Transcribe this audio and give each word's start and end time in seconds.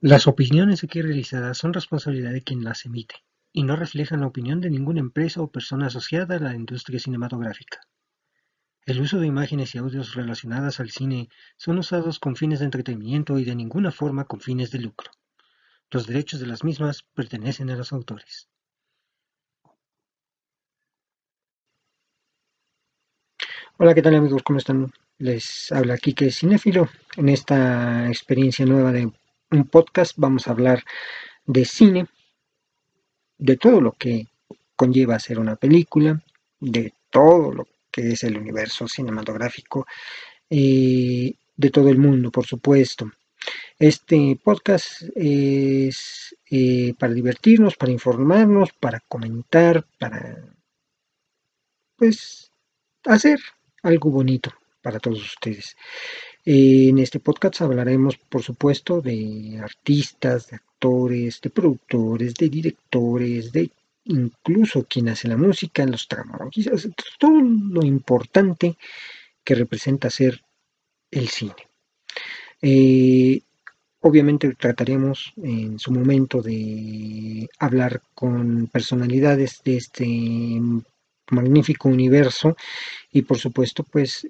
Las 0.00 0.28
opiniones 0.28 0.84
aquí 0.84 1.02
realizadas 1.02 1.58
son 1.58 1.72
responsabilidad 1.72 2.30
de 2.30 2.42
quien 2.42 2.62
las 2.62 2.86
emite, 2.86 3.16
y 3.52 3.64
no 3.64 3.74
reflejan 3.74 4.20
la 4.20 4.28
opinión 4.28 4.60
de 4.60 4.70
ninguna 4.70 5.00
empresa 5.00 5.42
o 5.42 5.50
persona 5.50 5.86
asociada 5.86 6.36
a 6.36 6.38
la 6.38 6.54
industria 6.54 7.00
cinematográfica. 7.00 7.80
El 8.86 9.00
uso 9.00 9.18
de 9.18 9.26
imágenes 9.26 9.74
y 9.74 9.78
audios 9.78 10.14
relacionadas 10.14 10.78
al 10.78 10.90
cine 10.90 11.28
son 11.56 11.78
usados 11.78 12.20
con 12.20 12.36
fines 12.36 12.60
de 12.60 12.66
entretenimiento 12.66 13.40
y 13.40 13.44
de 13.44 13.56
ninguna 13.56 13.90
forma 13.90 14.26
con 14.26 14.40
fines 14.40 14.70
de 14.70 14.78
lucro. 14.78 15.10
Los 15.90 16.06
derechos 16.06 16.38
de 16.38 16.46
las 16.46 16.62
mismas 16.62 17.02
pertenecen 17.02 17.68
a 17.70 17.74
los 17.76 17.92
autores. 17.92 18.48
Hola, 23.78 23.94
¿qué 23.94 24.02
tal 24.02 24.14
amigos? 24.14 24.44
¿Cómo 24.44 24.60
están? 24.60 24.92
Les 25.18 25.72
habla 25.72 25.98
Kike 25.98 26.30
Cinéfilo. 26.30 26.88
En 27.16 27.28
esta 27.28 28.06
experiencia 28.06 28.64
nueva 28.64 28.92
de 28.92 29.10
un 29.50 29.66
podcast 29.66 30.12
vamos 30.16 30.46
a 30.46 30.52
hablar 30.52 30.84
de 31.46 31.64
cine, 31.64 32.06
de 33.38 33.56
todo 33.56 33.80
lo 33.80 33.92
que 33.92 34.26
conlleva 34.76 35.16
hacer 35.16 35.38
una 35.38 35.56
película, 35.56 36.22
de 36.60 36.92
todo 37.10 37.52
lo 37.52 37.68
que 37.90 38.12
es 38.12 38.24
el 38.24 38.36
universo 38.36 38.86
cinematográfico, 38.86 39.86
eh, 40.50 41.32
de 41.56 41.70
todo 41.70 41.88
el 41.88 41.98
mundo, 41.98 42.30
por 42.30 42.46
supuesto. 42.46 43.10
Este 43.78 44.38
podcast 44.42 45.02
es 45.14 46.36
eh, 46.50 46.94
para 46.98 47.14
divertirnos, 47.14 47.76
para 47.76 47.92
informarnos, 47.92 48.72
para 48.72 49.00
comentar, 49.00 49.86
para 49.98 50.44
pues 51.96 52.52
hacer 53.04 53.38
algo 53.82 54.10
bonito 54.10 54.52
para 54.82 55.00
todos 55.00 55.22
ustedes. 55.22 55.76
En 56.44 56.98
este 56.98 57.20
podcast 57.20 57.60
hablaremos, 57.62 58.16
por 58.16 58.42
supuesto, 58.42 59.00
de 59.00 59.58
artistas, 59.62 60.48
de 60.50 60.56
actores, 60.56 61.40
de 61.40 61.50
productores, 61.50 62.34
de 62.34 62.48
directores, 62.48 63.52
de 63.52 63.70
incluso 64.04 64.84
quien 64.84 65.08
hace 65.08 65.28
la 65.28 65.36
música, 65.36 65.84
los 65.84 66.08
dramaturgistas, 66.08 66.88
todo 67.18 67.40
lo 67.40 67.84
importante 67.84 68.76
que 69.44 69.54
representa 69.54 70.10
ser 70.10 70.42
el 71.10 71.28
cine. 71.28 71.68
Eh, 72.62 73.40
obviamente 74.00 74.54
trataremos 74.54 75.32
en 75.36 75.78
su 75.78 75.92
momento 75.92 76.42
de 76.42 77.48
hablar 77.58 78.02
con 78.14 78.68
personalidades 78.68 79.60
de 79.64 79.76
este 79.76 80.04
magnífico 81.30 81.88
universo 81.88 82.56
y 83.12 83.22
por 83.22 83.38
supuesto 83.38 83.84
pues 83.84 84.26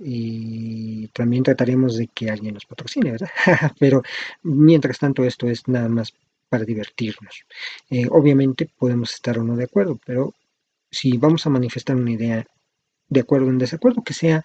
también 1.12 1.42
trataremos 1.42 1.96
de 1.96 2.08
que 2.08 2.30
alguien 2.30 2.55
nos 2.55 2.66
patrocine, 2.66 3.12
¿verdad? 3.12 3.30
Pero 3.78 4.02
mientras 4.42 4.98
tanto 4.98 5.24
esto 5.24 5.48
es 5.48 5.66
nada 5.68 5.88
más 5.88 6.12
para 6.48 6.64
divertirnos. 6.64 7.44
Eh, 7.90 8.06
obviamente 8.10 8.68
podemos 8.78 9.12
estar 9.12 9.38
o 9.38 9.44
no 9.44 9.56
de 9.56 9.64
acuerdo, 9.64 9.98
pero 10.05 10.34
si 10.90 11.16
vamos 11.18 11.46
a 11.46 11.50
manifestar 11.50 11.96
una 11.96 12.12
idea 12.12 12.46
de 13.08 13.20
acuerdo 13.20 13.46
o 13.46 13.50
en 13.50 13.58
desacuerdo, 13.58 14.02
que 14.02 14.14
sea 14.14 14.44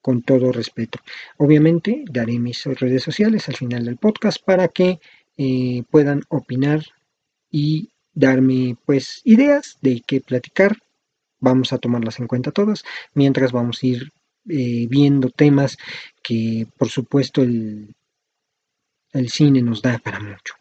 con 0.00 0.22
todo 0.22 0.52
respeto. 0.52 1.00
Obviamente 1.36 2.04
daré 2.10 2.38
mis 2.38 2.64
redes 2.64 3.02
sociales 3.02 3.48
al 3.48 3.56
final 3.56 3.84
del 3.84 3.96
podcast 3.96 4.42
para 4.44 4.68
que 4.68 5.00
eh, 5.36 5.82
puedan 5.90 6.22
opinar 6.28 6.82
y 7.50 7.90
darme 8.14 8.76
pues 8.86 9.20
ideas 9.24 9.78
de 9.80 10.02
qué 10.06 10.20
platicar 10.20 10.78
vamos 11.40 11.72
a 11.72 11.78
tomarlas 11.78 12.18
en 12.20 12.26
cuenta 12.26 12.50
todas, 12.50 12.84
mientras 13.14 13.52
vamos 13.52 13.82
a 13.82 13.86
ir 13.86 14.12
eh, 14.48 14.86
viendo 14.88 15.30
temas 15.30 15.76
que 16.22 16.66
por 16.76 16.88
supuesto 16.88 17.42
el, 17.42 17.94
el 19.12 19.28
cine 19.30 19.62
nos 19.62 19.82
da 19.82 19.98
para 19.98 20.20
mucho. 20.20 20.54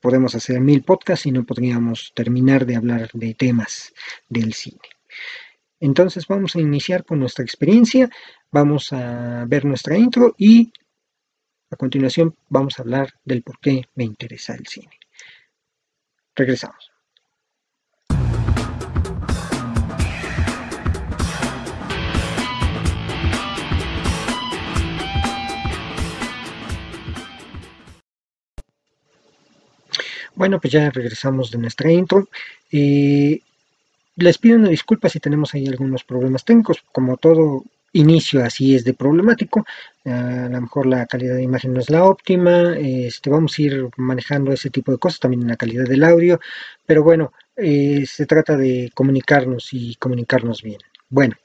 Podemos 0.00 0.34
hacer 0.34 0.60
mil 0.60 0.82
podcasts 0.82 1.26
y 1.26 1.32
no 1.32 1.44
podríamos 1.44 2.12
terminar 2.14 2.64
de 2.64 2.76
hablar 2.76 3.10
de 3.12 3.34
temas 3.34 3.92
del 4.28 4.54
cine. 4.54 4.80
Entonces 5.80 6.26
vamos 6.26 6.56
a 6.56 6.60
iniciar 6.60 7.04
con 7.04 7.18
nuestra 7.20 7.44
experiencia, 7.44 8.08
vamos 8.50 8.92
a 8.92 9.44
ver 9.46 9.64
nuestra 9.64 9.98
intro 9.98 10.34
y 10.38 10.72
a 11.70 11.76
continuación 11.76 12.34
vamos 12.48 12.78
a 12.78 12.82
hablar 12.82 13.12
del 13.24 13.42
por 13.42 13.58
qué 13.58 13.82
me 13.94 14.04
interesa 14.04 14.54
el 14.54 14.66
cine. 14.66 14.98
Regresamos. 16.34 16.93
Bueno, 30.34 30.60
pues 30.60 30.72
ya 30.72 30.90
regresamos 30.90 31.50
de 31.50 31.58
nuestra 31.58 31.90
intro. 31.92 32.28
Eh, 32.70 33.40
les 34.16 34.38
pido 34.38 34.56
una 34.56 34.68
disculpa 34.68 35.08
si 35.08 35.20
tenemos 35.20 35.54
ahí 35.54 35.66
algunos 35.66 36.04
problemas 36.04 36.44
técnicos. 36.44 36.82
Como 36.92 37.16
todo 37.16 37.64
inicio 37.92 38.44
así 38.44 38.74
es 38.74 38.84
de 38.84 38.94
problemático. 38.94 39.64
a 40.04 40.48
lo 40.50 40.60
mejor 40.60 40.86
la 40.86 41.06
calidad 41.06 41.36
de 41.36 41.42
imagen 41.42 41.72
no 41.72 41.80
es 41.80 41.90
la 41.90 42.04
óptima. 42.04 42.76
Este, 42.76 43.30
vamos 43.30 43.58
a 43.58 43.62
ir 43.62 43.88
manejando 43.96 44.52
ese 44.52 44.70
tipo 44.70 44.92
de 44.92 44.98
cosas, 44.98 45.20
también 45.20 45.42
en 45.42 45.48
la 45.48 45.56
calidad 45.56 45.84
del 45.84 46.04
audio. 46.04 46.40
Pero 46.86 47.04
bueno, 47.04 47.32
eh, 47.56 48.04
se 48.06 48.26
trata 48.26 48.56
de 48.56 48.90
comunicarnos 48.94 49.68
y 49.72 49.94
comunicarnos 49.96 50.62
bien. 50.62 50.78
Bueno, 51.08 51.36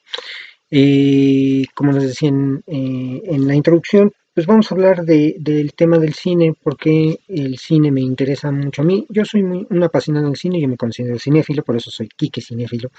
eh, 0.72 1.66
como 1.76 1.92
les 1.92 2.04
decía 2.04 2.30
en 2.30 3.48
la 3.48 3.56
introducción, 3.56 4.12
pues 4.34 4.46
vamos 4.46 4.72
a 4.72 4.76
hablar 4.76 5.04
del 5.04 5.74
tema 5.76 5.98
del 5.98 6.14
cine, 6.14 6.54
porque 6.62 7.20
el 7.28 7.58
cine 7.58 7.92
me 7.92 8.02
interesa 8.02 8.52
mucho 8.52 8.82
a 8.82 8.86
mí. 8.86 9.06
Yo 9.10 9.26
soy 9.26 9.44
muy, 9.44 9.68
un 9.70 9.84
apasionado 9.84 10.28
del 10.28 10.38
cine, 10.38 10.62
yo 10.62 10.68
me 10.68 10.78
considero 10.78 11.20
cinéfilo, 11.20 11.64
por 11.64 11.76
eso 11.76 11.92
soy 11.92 12.08
Quique 12.08 12.42
Cinéfilo. 12.42 12.92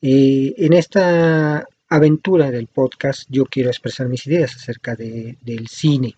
Eh, 0.00 0.54
en 0.58 0.72
esta 0.72 1.66
aventura 1.88 2.50
del 2.50 2.66
podcast 2.66 3.28
yo 3.28 3.44
quiero 3.44 3.70
expresar 3.70 4.08
mis 4.08 4.26
ideas 4.26 4.56
acerca 4.56 4.96
del 4.96 5.68
cine. 5.68 6.14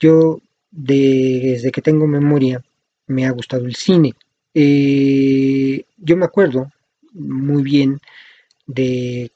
Yo 0.00 0.40
desde 0.70 1.70
que 1.70 1.82
tengo 1.82 2.06
memoria 2.06 2.62
me 3.06 3.26
ha 3.26 3.30
gustado 3.30 3.66
el 3.66 3.74
cine. 3.76 4.12
Eh, 4.54 5.84
yo 5.98 6.16
me 6.16 6.24
acuerdo 6.24 6.70
muy 7.12 7.62
bien 7.62 8.00
de 8.66 9.30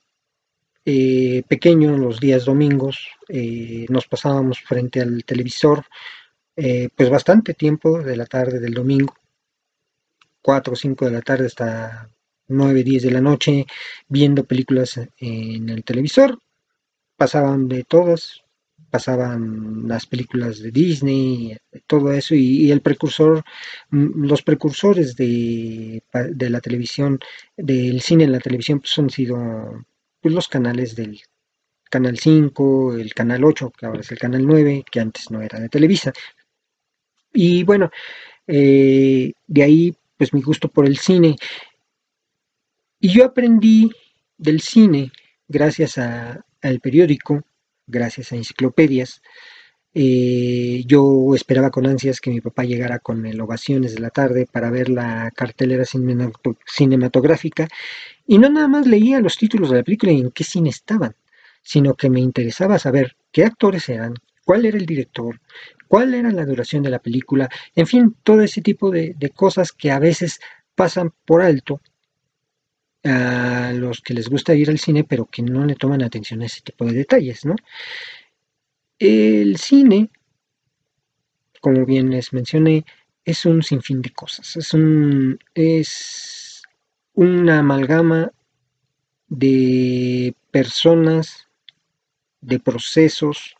eh, 0.90 1.42
pequeño, 1.46 1.98
los 1.98 2.18
días 2.18 2.46
domingos, 2.46 3.10
eh, 3.28 3.84
nos 3.90 4.06
pasábamos 4.08 4.60
frente 4.60 5.02
al 5.02 5.22
televisor, 5.22 5.84
eh, 6.56 6.88
pues 6.96 7.10
bastante 7.10 7.52
tiempo 7.52 8.02
de 8.02 8.16
la 8.16 8.24
tarde 8.24 8.58
del 8.58 8.72
domingo, 8.72 9.14
4 10.40 10.72
o 10.72 10.76
5 10.76 11.04
de 11.04 11.10
la 11.10 11.20
tarde 11.20 11.44
hasta 11.44 12.10
9, 12.46 12.82
10 12.84 13.02
de 13.02 13.10
la 13.10 13.20
noche, 13.20 13.66
viendo 14.08 14.44
películas 14.44 14.98
en 15.18 15.68
el 15.68 15.84
televisor. 15.84 16.38
Pasaban 17.16 17.68
de 17.68 17.84
todas, 17.84 18.42
pasaban 18.90 19.86
las 19.86 20.06
películas 20.06 20.60
de 20.60 20.70
Disney, 20.70 21.58
todo 21.86 22.12
eso, 22.14 22.34
y, 22.34 22.70
el 22.72 22.80
precursor, 22.80 23.44
mm, 23.90 24.24
los 24.24 24.42
precursores 24.42 25.16
de, 25.16 26.02
de, 26.30 26.50
la 26.50 26.60
televisión, 26.62 27.18
del 27.58 28.00
cine 28.00 28.24
en 28.24 28.32
la 28.32 28.40
televisión, 28.40 28.80
pues 28.80 28.98
han 28.98 29.10
sido 29.10 29.84
pues, 30.20 30.34
los 30.34 30.48
canales 30.48 30.94
del 30.96 31.20
Canal 31.90 32.18
5, 32.18 32.94
el 32.94 33.14
Canal 33.14 33.44
8, 33.44 33.70
que 33.70 33.86
ahora 33.86 34.00
es 34.00 34.10
el 34.12 34.18
Canal 34.18 34.46
9, 34.46 34.84
que 34.90 35.00
antes 35.00 35.30
no 35.30 35.40
era 35.40 35.58
de 35.58 35.68
Televisa. 35.68 36.12
Y 37.32 37.62
bueno, 37.64 37.90
eh, 38.46 39.32
de 39.46 39.62
ahí 39.62 39.94
pues 40.16 40.34
mi 40.34 40.42
gusto 40.42 40.68
por 40.68 40.84
el 40.84 40.98
cine. 40.98 41.36
Y 43.00 43.08
yo 43.10 43.24
aprendí 43.24 43.90
del 44.36 44.60
cine 44.60 45.12
gracias 45.46 45.96
al 45.96 46.80
periódico, 46.82 47.42
gracias 47.86 48.32
a 48.32 48.36
enciclopedias. 48.36 49.22
Eh, 50.00 50.84
yo 50.86 51.34
esperaba 51.34 51.72
con 51.72 51.84
ansias 51.84 52.20
que 52.20 52.30
mi 52.30 52.40
papá 52.40 52.62
llegara 52.62 53.00
con 53.00 53.26
el 53.26 53.40
Ovaciones 53.40 53.94
de 53.96 54.00
la 54.00 54.10
tarde 54.10 54.46
para 54.46 54.70
ver 54.70 54.90
la 54.90 55.32
cartelera 55.34 55.84
cinematográfica 55.84 57.66
y 58.24 58.38
no 58.38 58.48
nada 58.48 58.68
más 58.68 58.86
leía 58.86 59.18
los 59.18 59.36
títulos 59.36 59.70
de 59.70 59.78
la 59.78 59.82
película 59.82 60.12
y 60.12 60.20
en 60.20 60.30
qué 60.30 60.44
cine 60.44 60.70
estaban, 60.70 61.16
sino 61.62 61.94
que 61.94 62.10
me 62.10 62.20
interesaba 62.20 62.78
saber 62.78 63.16
qué 63.32 63.44
actores 63.44 63.88
eran, 63.88 64.14
cuál 64.44 64.66
era 64.66 64.78
el 64.78 64.86
director, 64.86 65.40
cuál 65.88 66.14
era 66.14 66.30
la 66.30 66.46
duración 66.46 66.84
de 66.84 66.90
la 66.90 67.00
película, 67.00 67.48
en 67.74 67.88
fin, 67.88 68.16
todo 68.22 68.42
ese 68.42 68.62
tipo 68.62 68.92
de, 68.92 69.16
cosas 69.34 69.72
que 69.72 69.90
a 69.90 69.98
veces 69.98 70.38
pasan 70.76 71.12
por 71.24 71.42
alto 71.42 71.80
a 73.02 73.72
los 73.74 74.00
que 74.00 74.14
les 74.14 74.28
gusta 74.28 74.54
ir 74.54 74.70
al 74.70 74.78
cine, 74.78 75.02
pero 75.02 75.26
que 75.26 75.42
no 75.42 75.64
le 75.66 75.74
toman 75.74 76.04
atención 76.04 76.42
a 76.42 76.46
ese 76.46 76.60
tipo 76.60 76.84
de 76.84 76.92
detalles, 76.92 77.44
¿no? 77.44 77.56
El 78.98 79.58
cine, 79.58 80.10
como 81.60 81.86
bien 81.86 82.10
les 82.10 82.32
mencioné, 82.32 82.84
es 83.24 83.44
un 83.46 83.62
sinfín 83.62 84.02
de 84.02 84.10
cosas, 84.10 84.56
es 84.56 84.74
un 84.74 85.38
es 85.54 86.62
una 87.14 87.60
amalgama 87.60 88.32
de 89.28 90.34
personas, 90.50 91.46
de 92.40 92.58
procesos 92.58 93.54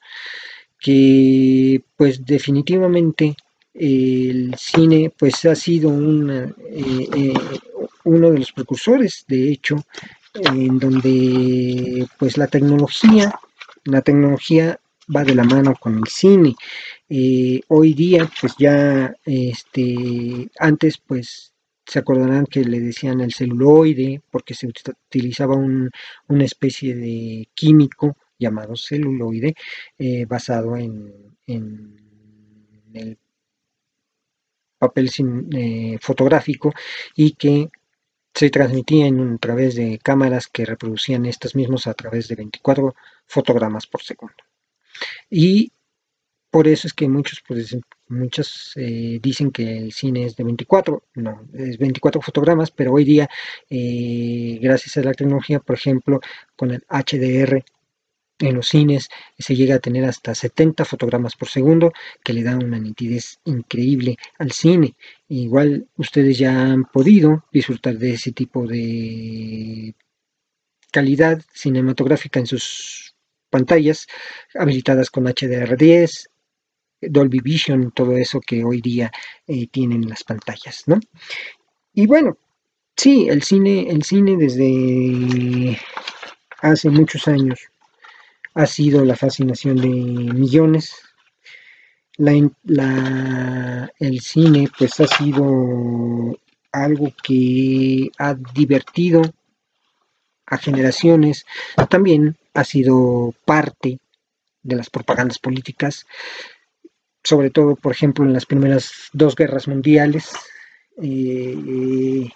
que 0.80 1.82
pues 1.96 2.24
definitivamente 2.24 3.36
el 3.74 4.54
cine 4.56 5.12
pues 5.16 5.44
ha 5.44 5.54
sido 5.54 5.92
eh, 5.92 6.52
eh, 6.72 7.34
uno 8.04 8.30
de 8.30 8.38
los 8.38 8.52
precursores, 8.52 9.24
de 9.28 9.52
hecho, 9.52 9.76
en 10.34 10.78
donde 10.78 12.06
pues 12.18 12.36
la 12.38 12.46
tecnología, 12.46 13.38
la 13.84 14.02
tecnología 14.02 14.80
va 15.14 15.24
de 15.24 15.34
la 15.34 15.44
mano 15.44 15.74
con 15.80 15.98
el 15.98 16.06
cine. 16.08 16.54
Eh, 17.08 17.60
hoy 17.68 17.94
día, 17.94 18.30
pues 18.40 18.54
ya, 18.58 19.14
este, 19.24 20.50
antes, 20.58 20.98
pues 20.98 21.52
se 21.86 21.98
acordarán 22.00 22.46
que 22.46 22.64
le 22.64 22.80
decían 22.80 23.20
el 23.20 23.32
celuloide, 23.32 24.20
porque 24.30 24.54
se 24.54 24.66
utilizaba 24.66 25.56
una 25.56 26.44
especie 26.44 26.94
de 26.94 27.48
químico 27.54 28.16
llamado 28.38 28.76
celuloide, 28.76 29.54
eh, 29.98 30.26
basado 30.26 30.76
en, 30.76 31.12
el 31.46 33.18
papel 34.78 35.10
eh, 35.56 35.98
fotográfico 36.00 36.72
y 37.14 37.32
que 37.32 37.68
se 38.34 38.50
transmitía 38.50 39.06
a 39.08 39.38
través 39.38 39.74
de 39.74 39.98
cámaras 39.98 40.46
que 40.48 40.64
reproducían 40.64 41.26
estos 41.26 41.56
mismos 41.56 41.86
a 41.86 41.94
través 41.94 42.28
de 42.28 42.36
24 42.36 42.94
fotogramas 43.26 43.86
por 43.86 44.02
segundo. 44.02 44.47
Y 45.30 45.72
por 46.50 46.66
eso 46.68 46.86
es 46.86 46.94
que 46.94 47.08
muchos, 47.08 47.42
pues, 47.46 47.76
eh, 48.76 49.18
dicen 49.22 49.50
que 49.50 49.78
el 49.78 49.92
cine 49.92 50.24
es 50.24 50.36
de 50.36 50.44
24, 50.44 51.04
no, 51.14 51.46
es 51.54 51.78
24 51.78 52.20
fotogramas, 52.22 52.70
pero 52.70 52.92
hoy 52.92 53.04
día, 53.04 53.28
eh, 53.68 54.58
gracias 54.60 54.96
a 54.96 55.02
la 55.02 55.14
tecnología, 55.14 55.60
por 55.60 55.76
ejemplo, 55.76 56.20
con 56.56 56.70
el 56.70 56.84
HDR 56.88 57.64
en 58.40 58.54
los 58.54 58.68
cines 58.68 59.08
se 59.38 59.56
llega 59.56 59.76
a 59.76 59.80
tener 59.80 60.04
hasta 60.04 60.34
70 60.34 60.84
fotogramas 60.84 61.34
por 61.36 61.48
segundo, 61.48 61.92
que 62.22 62.32
le 62.32 62.42
da 62.42 62.56
una 62.56 62.78
nitidez 62.78 63.38
increíble 63.44 64.16
al 64.38 64.52
cine. 64.52 64.94
Igual 65.28 65.88
ustedes 65.96 66.38
ya 66.38 66.62
han 66.62 66.84
podido 66.84 67.44
disfrutar 67.52 67.98
de 67.98 68.14
ese 68.14 68.32
tipo 68.32 68.66
de 68.66 69.94
calidad 70.92 71.42
cinematográfica 71.52 72.40
en 72.40 72.46
sus 72.46 73.14
pantallas 73.48 74.06
habilitadas 74.54 75.10
con 75.10 75.24
HDR10, 75.24 76.28
Dolby 77.00 77.40
Vision, 77.40 77.92
todo 77.92 78.16
eso 78.16 78.40
que 78.40 78.64
hoy 78.64 78.80
día 78.80 79.10
eh, 79.46 79.66
tienen 79.68 80.08
las 80.08 80.24
pantallas, 80.24 80.82
¿no? 80.86 80.98
Y 81.94 82.06
bueno, 82.06 82.38
sí, 82.96 83.28
el 83.28 83.42
cine, 83.42 83.88
el 83.90 84.02
cine 84.02 84.36
desde 84.36 85.78
hace 86.60 86.90
muchos 86.90 87.28
años 87.28 87.60
ha 88.54 88.66
sido 88.66 89.04
la 89.04 89.16
fascinación 89.16 89.76
de 89.76 89.88
millones. 89.88 90.94
La, 92.16 93.92
el 94.00 94.20
cine 94.20 94.68
pues 94.76 94.98
ha 94.98 95.06
sido 95.06 96.36
algo 96.72 97.12
que 97.22 98.10
ha 98.18 98.34
divertido 98.34 99.22
a 100.46 100.58
generaciones, 100.58 101.44
también 101.88 102.36
ha 102.58 102.64
sido 102.64 103.34
parte 103.44 104.00
de 104.62 104.76
las 104.76 104.90
propagandas 104.90 105.38
políticas, 105.38 106.06
sobre 107.22 107.50
todo, 107.50 107.76
por 107.76 107.92
ejemplo, 107.92 108.24
en 108.24 108.32
las 108.32 108.46
primeras 108.46 108.90
dos 109.12 109.36
guerras 109.36 109.68
mundiales, 109.68 110.32
eh, 111.00 112.28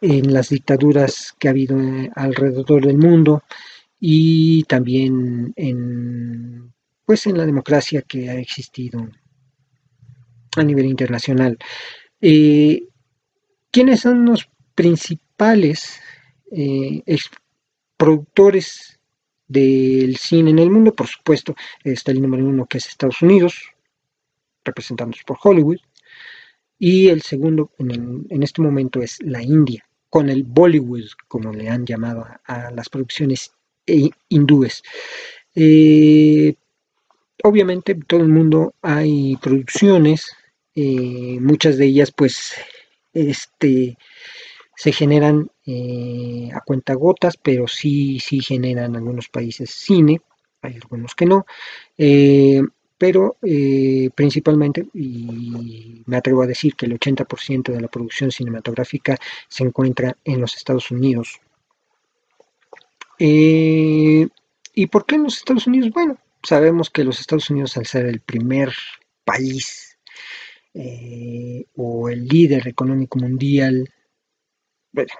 en 0.00 0.32
las 0.32 0.48
dictaduras 0.48 1.34
que 1.38 1.46
ha 1.46 1.52
habido 1.52 1.76
alrededor 2.16 2.84
del 2.84 2.98
mundo 2.98 3.44
y 4.00 4.64
también 4.64 5.52
en, 5.54 6.72
pues, 7.06 7.26
en 7.26 7.38
la 7.38 7.46
democracia 7.46 8.02
que 8.02 8.28
ha 8.28 8.34
existido 8.34 9.08
a 10.56 10.62
nivel 10.64 10.86
internacional. 10.86 11.58
Eh, 12.20 12.88
¿Quiénes 13.70 14.00
son 14.00 14.24
los 14.24 14.48
principales 14.74 16.00
eh, 16.50 17.02
productores 17.96 18.93
del 19.54 20.16
cine 20.16 20.50
en 20.50 20.58
el 20.58 20.70
mundo? 20.70 20.92
Por 20.92 21.06
supuesto, 21.06 21.54
está 21.82 22.10
el 22.10 22.20
número 22.20 22.44
uno 22.44 22.66
que 22.66 22.78
es 22.78 22.86
Estados 22.86 23.22
Unidos, 23.22 23.54
representados 24.64 25.22
por 25.26 25.38
Hollywood, 25.42 25.78
y 26.78 27.08
el 27.08 27.22
segundo 27.22 27.70
en, 27.78 28.42
este 28.42 28.60
momento 28.60 29.00
es 29.00 29.18
la 29.22 29.42
India, 29.42 29.84
con 30.10 30.28
el 30.28 30.42
Bollywood, 30.42 31.04
como 31.28 31.52
le 31.52 31.68
han 31.68 31.86
llamado 31.86 32.26
a, 32.44 32.70
las 32.72 32.88
producciones 32.88 33.52
eh, 33.86 34.10
hindúes. 34.28 34.82
Eh, 35.54 36.54
obviamente 37.42 37.92
en 37.92 38.02
todo 38.02 38.20
el 38.20 38.28
mundo 38.28 38.74
hay 38.82 39.36
producciones, 39.36 40.36
eh, 40.74 41.38
muchas 41.40 41.78
de 41.78 41.86
ellas 41.86 42.10
pues 42.10 42.54
este, 43.12 43.96
se 44.76 44.92
generan 44.92 45.50
a 46.52 46.60
cuentagotas, 46.60 47.36
pero 47.36 47.66
sí, 47.68 48.18
sí 48.20 48.40
generan 48.40 48.96
algunos 48.96 49.28
países 49.28 49.70
cine, 49.70 50.20
hay 50.62 50.74
algunos 50.74 51.14
que 51.14 51.26
no 51.26 51.46
pero 53.04 53.36
eh, 53.42 54.10
principalmente, 54.14 54.86
y 54.94 56.02
me 56.06 56.16
atrevo 56.16 56.42
a 56.42 56.46
decir 56.46 56.74
que 56.74 56.86
el 56.86 56.98
80% 56.98 57.72
de 57.72 57.80
la 57.80 57.88
producción 57.88 58.30
cinematográfica 58.30 59.18
se 59.48 59.64
encuentra 59.64 60.16
en 60.24 60.40
los 60.40 60.56
Estados 60.56 60.90
Unidos. 60.90 61.40
Eh, 63.18 64.26
¿Y 64.74 64.86
por 64.86 65.06
qué 65.06 65.16
en 65.16 65.24
los 65.24 65.36
Estados 65.36 65.66
Unidos? 65.66 65.90
Bueno, 65.90 66.18
sabemos 66.42 66.90
que 66.90 67.04
los 67.04 67.20
Estados 67.20 67.50
Unidos, 67.50 67.76
al 67.76 67.86
ser 67.86 68.06
el 68.06 68.20
primer 68.20 68.72
país 69.24 69.98
eh, 70.72 71.64
o 71.76 72.08
el 72.08 72.26
líder 72.26 72.68
económico 72.68 73.18
mundial, 73.18 73.88
bueno, 74.94 75.12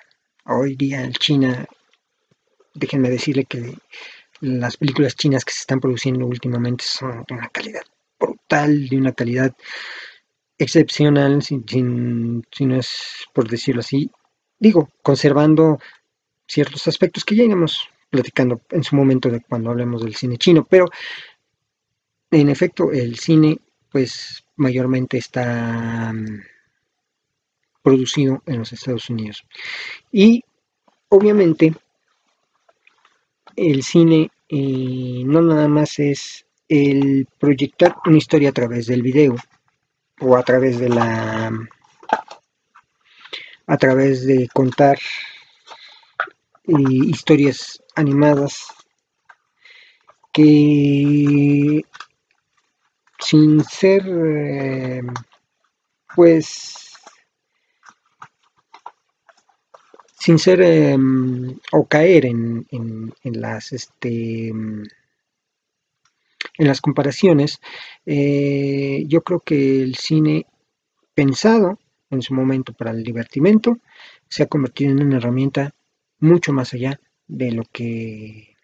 hoy 0.46 0.76
día 0.76 1.02
en 1.02 1.12
China, 1.12 1.66
déjenme 2.74 3.10
decirle 3.10 3.44
que 3.44 3.76
las 4.40 4.76
películas 4.76 5.16
chinas 5.16 5.44
que 5.44 5.52
se 5.52 5.60
están 5.60 5.80
produciendo 5.80 6.26
últimamente 6.26 6.84
son 6.84 7.24
de 7.26 7.34
una 7.34 7.48
calidad 7.48 7.82
brutal, 8.18 8.88
de 8.88 8.96
una 8.96 9.12
calidad 9.12 9.52
excepcional, 10.56 11.42
si, 11.42 11.56
no 11.56 12.76
es 12.76 13.26
por 13.32 13.48
decirlo 13.48 13.80
así. 13.80 14.12
Digo, 14.60 14.90
conservando 15.02 15.80
ciertos 16.46 16.86
aspectos 16.86 17.24
que 17.24 17.34
ya 17.34 17.42
iremos 17.42 17.88
platicando 18.10 18.62
en 18.70 18.84
su 18.84 18.94
momento 18.94 19.28
de 19.28 19.40
cuando 19.40 19.70
hablemos 19.70 20.04
del 20.04 20.14
cine 20.14 20.38
chino, 20.38 20.64
pero 20.70 20.86
en 22.30 22.48
efecto 22.48 22.92
el 22.92 23.18
cine 23.18 23.58
pues 23.90 24.44
mayormente 24.54 25.18
está 25.18 26.12
producido 27.84 28.42
en 28.46 28.58
los 28.58 28.72
Estados 28.72 29.08
Unidos. 29.10 29.44
Y 30.10 30.42
obviamente 31.10 31.74
el 33.54 33.84
cine 33.84 34.30
eh, 34.48 35.22
no 35.24 35.42
nada 35.42 35.68
más 35.68 35.98
es 35.98 36.46
el 36.66 37.28
proyectar 37.38 37.94
una 38.06 38.16
historia 38.16 38.48
a 38.48 38.52
través 38.52 38.86
del 38.86 39.02
video 39.02 39.36
o 40.20 40.34
a 40.34 40.42
través 40.42 40.78
de 40.80 40.88
la 40.88 41.52
a 43.66 43.76
través 43.76 44.26
de 44.26 44.48
contar 44.48 44.98
eh, 46.66 46.72
historias 47.06 47.82
animadas 47.94 48.66
que 50.32 51.84
sin 53.18 53.62
ser 53.64 54.02
eh, 54.06 55.02
pues 56.14 56.93
sin 60.24 60.38
ser 60.38 60.62
em, 60.62 61.54
o 61.72 61.84
caer 61.84 62.24
en, 62.24 63.12
las 63.24 63.74
este, 63.74 64.48
en 64.48 64.88
las 66.56 66.80
comparaciones, 66.80 67.60
eh, 68.06 69.04
yo 69.06 69.20
creo 69.20 69.40
que 69.40 69.82
el 69.82 69.96
cine 69.96 70.46
pensado 71.12 71.78
en 72.08 72.22
su 72.22 72.32
momento 72.32 72.72
para 72.72 72.92
el 72.92 73.04
divertimento 73.04 73.80
se 74.26 74.44
ha 74.44 74.46
convertido 74.46 74.92
en 74.92 75.02
una 75.02 75.18
herramienta 75.18 75.74
mucho 76.20 76.54
más 76.54 76.72
allá 76.72 76.98
de 77.28 77.52
lo 77.52 77.64
que 77.70 78.56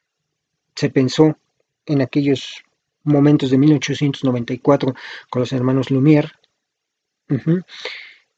se 0.74 0.88
pensó 0.88 1.36
en 1.84 2.00
aquellos 2.00 2.64
momentos 3.04 3.50
de 3.50 3.58
1894 3.58 4.94
con 5.28 5.40
los 5.40 5.52
hermanos 5.52 5.90
Lumière. 5.90 6.30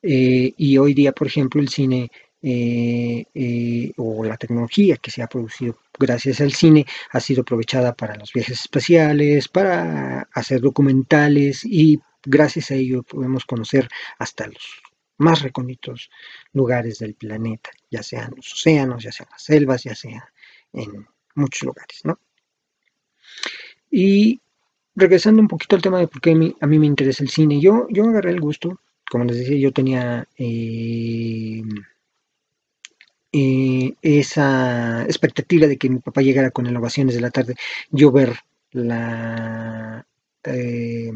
Eh, 0.03 0.55
y 0.57 0.79
hoy 0.79 0.93
día, 0.93 1.13
por 1.13 1.29
ejemplo, 1.29 1.61
el 1.61 1.69
cine 1.69 2.11
eh, 2.43 3.25
eh, 3.35 3.93
o 3.97 4.25
la 4.25 4.37
tecnología 4.37 4.97
que 4.97 5.11
se 5.11 5.23
ha 5.23 5.29
producido 5.29 5.79
gracias 5.99 6.41
al 6.41 6.53
cine 6.53 6.85
ha 7.11 7.21
sido 7.21 7.43
aprovechada 7.43 7.95
para 7.95 8.17
los 8.17 8.33
viajes 8.33 8.61
espaciales, 8.63 9.49
para 9.49 10.29
hacer 10.33 10.61
documentales 10.61 11.65
y 11.65 12.01
gracias 12.25 12.71
a 12.71 12.75
ello 12.75 13.03
podemos 13.05 13.45
conocer 13.45 13.89
hasta 14.19 14.47
los 14.49 14.83
más 15.19 15.43
recónditos 15.43 16.11
lugares 16.53 16.99
del 16.99 17.15
planeta, 17.15 17.71
ya 17.91 18.03
sean 18.03 18.33
los 18.37 18.53
océanos, 18.53 19.05
ya 19.05 19.13
sean 19.13 19.29
las 19.31 19.43
selvas, 19.43 19.85
ya 19.85 19.95
sea 19.95 20.33
en 20.73 21.07
muchos 21.35 21.63
lugares, 21.63 22.01
¿no? 22.05 22.19
Y 23.91 24.41
regresando 24.95 25.41
un 25.41 25.49
poquito 25.49 25.77
al 25.77 25.83
tema 25.83 25.99
de 25.99 26.09
por 26.09 26.21
qué 26.21 26.33
a 26.33 26.35
mí, 26.35 26.57
a 26.61 26.67
mí 26.67 26.79
me 26.79 26.87
interesa 26.87 27.23
el 27.23 27.31
cine, 27.31 27.61
yo, 27.61 27.87
yo 27.91 28.05
agarré 28.05 28.31
el 28.31 28.41
gusto, 28.41 28.81
como 29.09 29.25
les 29.25 29.39
decía, 29.39 29.59
yo 29.59 29.73
tenía 29.73 30.27
eh, 30.37 31.63
eh, 33.33 33.95
esa 34.03 35.05
expectativa 35.05 35.67
de 35.67 35.79
que 35.79 35.89
mi 35.89 36.01
papá 36.01 36.21
llegara 36.21 36.51
con 36.51 36.67
el 36.67 36.77
ovaciones 36.77 37.15
de 37.15 37.21
la 37.23 37.31
tarde, 37.31 37.55
yo 37.91 38.13
ver 38.13 38.37
la 38.73 40.07
eh, 40.45 41.13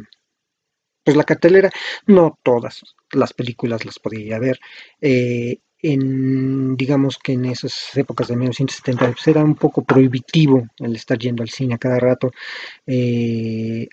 pues 1.04 1.16
la 1.16 1.24
cartelera, 1.24 1.70
no 2.06 2.38
todas 2.42 2.82
las 3.12 3.32
películas 3.32 3.84
las 3.84 3.98
podía 3.98 4.38
ver. 4.38 4.58
Eh, 5.00 5.58
en, 5.82 6.76
digamos 6.76 7.18
que 7.18 7.32
en 7.32 7.44
esas 7.44 7.96
épocas 7.96 8.28
de 8.28 8.36
1970 8.36 9.12
pues 9.12 9.28
era 9.28 9.44
un 9.44 9.54
poco 9.54 9.84
prohibitivo 9.84 10.66
el 10.78 10.96
estar 10.96 11.18
yendo 11.18 11.42
al 11.42 11.50
cine 11.50 11.74
a 11.74 11.78
cada 11.78 12.00
rato. 12.00 12.32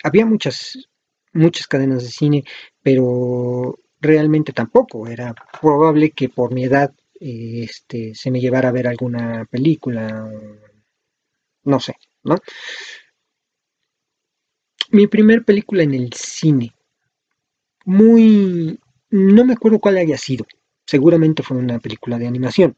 Había 0.03 0.25
muchas, 0.25 0.89
muchas 1.33 1.67
cadenas 1.67 2.03
de 2.03 2.09
cine, 2.09 2.43
pero 2.81 3.77
realmente 3.99 4.53
tampoco. 4.53 5.07
Era 5.07 5.35
probable 5.61 6.11
que 6.11 6.29
por 6.29 6.53
mi 6.53 6.65
edad 6.65 6.93
este, 7.20 8.13
se 8.15 8.32
me 8.32 8.39
llevara 8.39 8.70
a 8.70 8.72
ver 8.72 8.88
alguna 8.88 9.46
película, 9.46 10.29
no 11.63 11.79
sé, 11.79 11.96
¿no? 12.24 12.36
Mi 14.91 15.08
primer 15.08 15.43
película 15.43 15.84
en 15.84 15.93
el 15.93 16.13
cine, 16.13 16.74
muy, 17.86 18.79
no 19.10 19.46
me 19.46 19.53
acuerdo 19.53 19.79
cuál 19.79 19.98
haya 19.98 20.17
sido, 20.17 20.46
seguramente 20.86 21.43
fue 21.43 21.58
una 21.58 21.79
película 21.79 22.17
de 22.17 22.27
animación. 22.27 22.75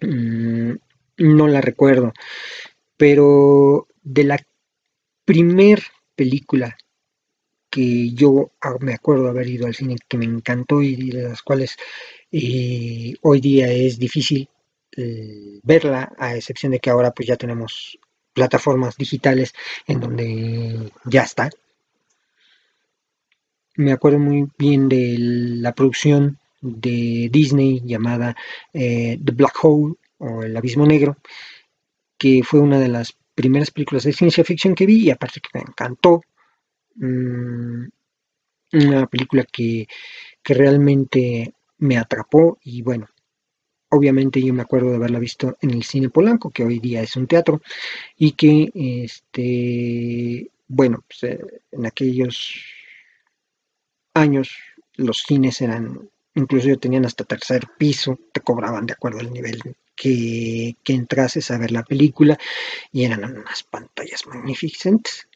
Mm, 0.00 0.74
no 1.18 1.48
la 1.48 1.60
recuerdo, 1.60 2.12
pero 2.96 3.88
de 4.02 4.24
la 4.24 4.38
primer 5.24 5.82
película 6.14 6.76
que 7.70 8.10
yo 8.12 8.52
me 8.80 8.94
acuerdo 8.94 9.28
haber 9.28 9.48
ido 9.48 9.66
al 9.66 9.74
cine 9.74 9.96
que 10.08 10.18
me 10.18 10.24
encantó 10.24 10.82
y 10.82 11.10
de 11.10 11.22
las 11.22 11.42
cuales 11.42 11.76
eh, 12.32 13.14
hoy 13.22 13.40
día 13.40 13.68
es 13.68 13.98
difícil 13.98 14.48
eh, 14.96 15.60
verla, 15.62 16.12
a 16.18 16.34
excepción 16.34 16.72
de 16.72 16.80
que 16.80 16.90
ahora 16.90 17.12
pues 17.12 17.28
ya 17.28 17.36
tenemos 17.36 17.98
plataformas 18.32 18.96
digitales 18.96 19.52
en 19.86 20.00
donde 20.00 20.92
ya 21.04 21.22
está. 21.22 21.50
Me 23.76 23.92
acuerdo 23.92 24.18
muy 24.18 24.48
bien 24.58 24.88
de 24.88 25.16
la 25.18 25.72
producción 25.72 26.38
de 26.60 27.28
Disney 27.30 27.80
llamada 27.84 28.36
eh, 28.72 29.18
The 29.24 29.32
Black 29.32 29.56
Hole 29.62 29.94
o 30.18 30.42
El 30.42 30.56
Abismo 30.56 30.84
Negro, 30.84 31.16
que 32.16 32.42
fue 32.42 32.60
una 32.60 32.80
de 32.80 32.88
las 32.88 33.16
primeras 33.34 33.70
películas 33.70 34.02
de 34.02 34.12
ciencia 34.12 34.42
ficción 34.42 34.74
que 34.74 34.86
vi 34.86 35.04
y 35.04 35.10
aparte 35.10 35.40
que 35.40 35.50
me 35.54 35.60
encantó. 35.60 36.22
Mm, 37.00 37.88
una 38.72 39.06
película 39.06 39.44
que, 39.44 39.86
que 40.42 40.54
realmente 40.54 41.54
me 41.78 41.96
atrapó 41.96 42.58
y 42.62 42.82
bueno, 42.82 43.08
obviamente 43.90 44.42
yo 44.42 44.52
me 44.52 44.62
acuerdo 44.62 44.90
de 44.90 44.96
haberla 44.96 45.18
visto 45.18 45.56
en 45.60 45.70
el 45.70 45.84
cine 45.84 46.10
Polanco, 46.10 46.50
que 46.50 46.64
hoy 46.64 46.78
día 46.78 47.02
es 47.02 47.16
un 47.16 47.26
teatro, 47.26 47.62
y 48.16 48.32
que, 48.32 48.70
este, 48.74 50.50
bueno, 50.66 51.04
pues, 51.06 51.22
eh, 51.32 51.40
en 51.72 51.86
aquellos 51.86 52.62
años 54.14 54.50
los 54.94 55.22
cines 55.26 55.60
eran, 55.60 56.10
incluso 56.34 56.76
tenían 56.78 57.06
hasta 57.06 57.24
tercer 57.24 57.68
piso, 57.78 58.18
te 58.32 58.40
cobraban 58.40 58.86
de 58.86 58.94
acuerdo 58.94 59.20
al 59.20 59.32
nivel 59.32 59.60
que, 59.94 60.76
que 60.82 60.92
entrases 60.92 61.50
a 61.50 61.58
ver 61.58 61.70
la 61.70 61.84
película, 61.84 62.38
y 62.92 63.04
eran 63.04 63.24
unas 63.24 63.62
pantallas 63.62 64.26
magnificentes. 64.26 65.28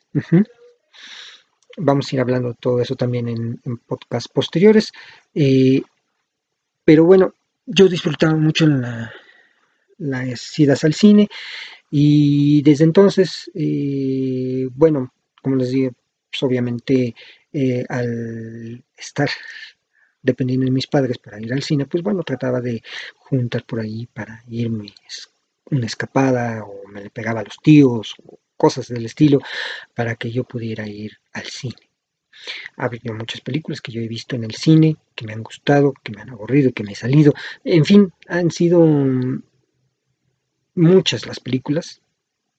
Vamos 1.77 2.13
a 2.13 2.17
ir 2.17 2.21
hablando 2.21 2.49
de 2.49 2.57
todo 2.61 2.81
eso 2.81 2.97
también 2.97 3.29
en, 3.29 3.61
en 3.65 3.77
podcasts 3.79 4.29
posteriores. 4.29 4.93
Eh, 5.35 5.83
pero 6.85 7.05
bueno, 7.05 7.35
yo 7.67 7.89
disfrutaba 7.89 8.35
mucho 8.35 8.67
la, 8.67 9.13
las 9.99 10.59
idas 10.59 10.85
al 10.85 10.95
cine 10.95 11.29
y 11.91 12.63
desde 12.63 12.85
entonces, 12.85 13.51
eh, 13.55 14.69
bueno, 14.75 15.13
como 15.43 15.57
les 15.57 15.71
digo, 15.71 15.93
pues 16.31 16.43
obviamente 16.43 17.15
eh, 17.53 17.85
al 17.89 18.83
estar 18.97 19.29
dependiendo 20.23 20.65
de 20.65 20.73
mis 20.73 20.87
padres 20.87 21.19
para 21.19 21.41
ir 21.41 21.53
al 21.53 21.63
cine, 21.63 21.87
pues 21.87 22.03
bueno, 22.03 22.23
trataba 22.23 22.61
de 22.61 22.83
juntar 23.17 23.65
por 23.65 23.81
ahí 23.81 24.07
para 24.07 24.43
irme 24.49 24.95
una 25.71 25.87
escapada 25.87 26.65
o 26.65 26.89
me 26.89 27.03
le 27.03 27.11
pegaba 27.11 27.41
a 27.41 27.45
los 27.45 27.59
tíos 27.63 28.15
o 28.25 28.39
cosas 28.57 28.89
del 28.89 29.07
estilo 29.07 29.41
para 29.95 30.15
que 30.17 30.31
yo 30.31 30.45
pudiera 30.45 30.87
ir 30.87 31.19
al 31.33 31.45
cine. 31.45 31.91
Ha 32.77 32.87
habido 32.87 33.15
muchas 33.15 33.41
películas 33.41 33.81
que 33.81 33.93
yo 33.93 34.01
he 34.01 34.09
visto 34.09 34.37
en 34.37 34.45
el 34.45 34.55
cine, 34.55 34.97
que 35.15 35.27
me 35.27 35.33
han 35.33 35.43
gustado, 35.43 35.93
que 36.03 36.13
me 36.13 36.23
han 36.23 36.31
aburrido, 36.31 36.73
que 36.73 36.83
me 36.83 36.93
he 36.93 36.97
salido. 36.97 37.33
En 37.65 37.85
fin, 37.85 38.13
han 38.29 38.51
sido 38.51 38.85
muchas 40.75 41.27
las 41.27 41.41
películas, 41.41 42.01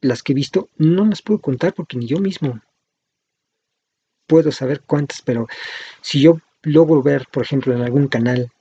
las 0.01 0.23
que 0.23 0.33
he 0.33 0.35
visto. 0.35 0.69
No 0.77 1.05
las 1.05 1.21
puedo 1.21 1.41
contar 1.41 1.73
porque 1.73 1.97
ni 1.97 2.07
yo 2.07 2.19
mismo 2.19 2.61
puedo 4.27 4.51
saber 4.51 4.81
cuántas, 4.81 5.21
pero 5.21 5.47
si 6.01 6.21
yo 6.21 6.39
logro 6.61 7.01
ver, 7.01 7.27
por 7.31 7.43
ejemplo, 7.43 7.73
en 7.73 7.81
algún 7.81 8.07
canal, 8.07 8.51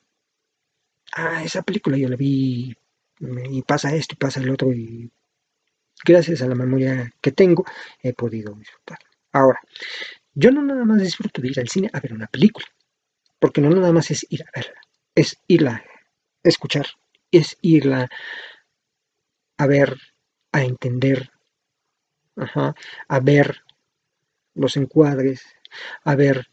ah, 1.13 1.43
esa 1.45 1.63
película 1.63 1.97
yo 1.97 2.09
la 2.09 2.17
vi 2.17 2.77
y 3.21 3.63
pasa 3.63 3.95
esto 3.95 4.15
y 4.15 4.19
pasa 4.19 4.41
el 4.41 4.51
otro 4.51 4.73
y 4.73 5.11
gracias 6.05 6.43
a 6.43 6.49
la 6.49 6.55
memoria 6.55 7.13
que 7.21 7.33
tengo 7.33 7.65
he 8.03 8.13
podido 8.13 8.55
disfrutar. 8.55 8.99
Ahora, 9.33 9.61
yo 10.35 10.51
no 10.51 10.63
nada 10.63 10.85
más 10.85 11.01
disfruto 11.01 11.41
de 11.41 11.49
ir 11.49 11.61
al 11.61 11.69
cine 11.69 11.91
a 11.93 12.01
ver 12.01 12.13
una 12.13 12.27
película, 12.27 12.67
porque 13.39 13.61
no 13.61 13.71
nada 13.71 13.93
más 13.93 14.11
es 14.11 14.27
ir 14.31 14.43
a 14.43 14.51
verla, 14.55 14.81
es 15.15 15.37
irla 15.47 15.85
a 16.45 16.49
escuchar, 16.49 16.87
es 17.31 17.57
irla 17.61 18.09
a 19.59 19.67
ver, 19.67 19.97
a 20.53 20.63
entender, 20.63 21.31
a 22.37 23.21
ver 23.21 23.63
los 24.55 24.77
encuadres, 24.77 25.45
a 26.05 26.15
ver, 26.15 26.47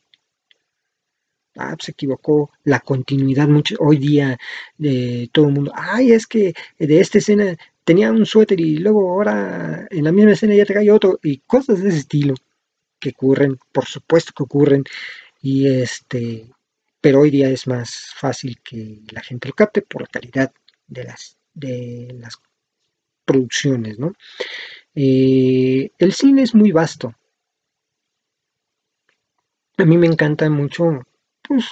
ah, 1.60 1.76
se 1.80 1.92
equivocó, 1.92 2.52
la 2.64 2.80
continuidad, 2.80 3.48
mucho, 3.48 3.76
hoy 3.80 3.98
día 3.98 4.38
de 4.78 5.30
todo 5.32 5.48
el 5.48 5.54
mundo, 5.54 5.72
ay, 5.76 6.12
es 6.14 6.28
que 6.28 6.54
de 6.78 7.00
esta 7.00 7.18
escena 7.20 7.58
tenía 7.84 8.12
un 8.12 8.26
suéter 8.26 8.60
y 8.60 8.78
luego 8.78 9.10
ahora 9.10 9.88
en 9.90 10.04
la 10.04 10.12
misma 10.12 10.34
escena 10.34 10.56
ya 10.56 10.66
te 10.66 10.74
cae 10.74 10.92
otro 10.92 11.20
y 11.24 11.40
cosas 11.40 11.82
de 11.82 11.90
ese 11.90 12.00
estilo 12.00 12.36
que 13.00 13.10
ocurren, 13.10 13.58
por 13.72 13.86
supuesto 13.86 14.34
que 14.36 14.44
ocurren, 14.44 14.84
y 15.42 15.68
este, 15.68 16.50
pero 17.02 17.22
hoy 17.22 17.32
día 17.32 17.50
es 17.50 17.68
más 17.68 18.12
fácil 18.16 18.60
que 18.64 19.02
la 19.12 19.22
gente 19.22 19.48
lo 19.48 19.54
capte 19.54 19.82
por 19.82 20.02
la 20.02 20.08
calidad 20.08 20.52
de 20.88 21.04
las, 21.04 21.38
de 21.54 22.16
las 22.20 22.38
producciones, 23.26 24.00
¿no? 24.00 24.14
Eh, 24.96 25.92
el 25.98 26.14
cine 26.14 26.42
es 26.44 26.54
muy 26.54 26.72
vasto. 26.72 27.14
A 29.78 29.86
mí 29.86 29.98
me 29.98 30.08
encantan 30.08 30.52
mucho 30.52 31.06
pues, 31.50 31.66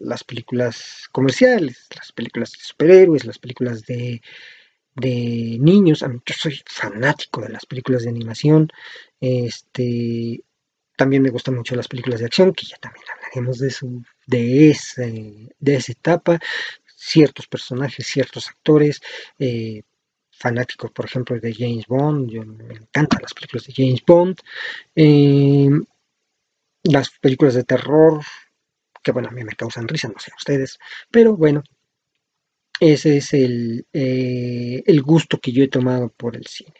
las 0.00 0.22
películas 0.22 1.08
comerciales, 1.10 1.88
las 1.96 2.12
películas 2.12 2.52
de 2.52 2.58
superhéroes, 2.60 3.24
las 3.24 3.38
películas 3.38 3.86
de, 3.86 4.20
de 4.94 5.56
niños. 5.60 6.00
yo 6.00 6.34
soy 6.36 6.60
fanático 6.66 7.40
de 7.40 7.48
las 7.48 7.64
películas 7.64 8.02
de 8.02 8.10
animación. 8.10 8.68
Este, 9.18 10.44
también 10.94 11.22
me 11.22 11.30
gustan 11.30 11.56
mucho 11.56 11.74
las 11.74 11.88
películas 11.88 12.20
de 12.20 12.26
acción, 12.26 12.52
que 12.52 12.66
ya 12.66 12.76
también 12.76 13.06
hablaremos 13.16 13.58
de, 13.58 13.70
su, 13.70 14.02
de, 14.26 14.70
ese, 14.70 15.48
de 15.58 15.74
esa 15.74 15.92
etapa. 15.92 16.38
Ciertos 16.84 17.46
personajes, 17.46 18.06
ciertos 18.06 18.48
actores, 18.48 19.00
eh, 19.38 19.84
fanáticos, 20.30 20.90
por 20.90 21.06
ejemplo, 21.06 21.40
de 21.40 21.54
James 21.54 21.86
Bond. 21.86 22.30
Yo, 22.30 22.44
me 22.44 22.74
encantan 22.74 23.22
las 23.22 23.32
películas 23.32 23.64
de 23.64 23.72
James 23.74 24.02
Bond. 24.06 24.36
Eh, 24.94 25.70
las 26.82 27.08
películas 27.20 27.54
de 27.54 27.64
terror, 27.64 28.22
que 29.02 29.12
bueno, 29.12 29.28
a 29.28 29.32
mí 29.32 29.44
me 29.44 29.54
causan 29.54 29.88
risa, 29.88 30.08
no 30.08 30.18
sé 30.18 30.30
a 30.32 30.36
ustedes, 30.36 30.78
pero 31.10 31.36
bueno, 31.36 31.62
ese 32.80 33.16
es 33.16 33.32
el, 33.34 33.86
eh, 33.92 34.82
el 34.86 35.02
gusto 35.02 35.38
que 35.38 35.52
yo 35.52 35.64
he 35.64 35.68
tomado 35.68 36.10
por 36.10 36.36
el 36.36 36.46
cine. 36.46 36.74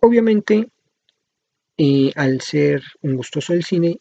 Obviamente, 0.00 0.68
y 1.76 2.12
al 2.16 2.40
ser 2.40 2.82
un 3.02 3.16
gustoso 3.16 3.52
del 3.52 3.64
cine, 3.64 4.00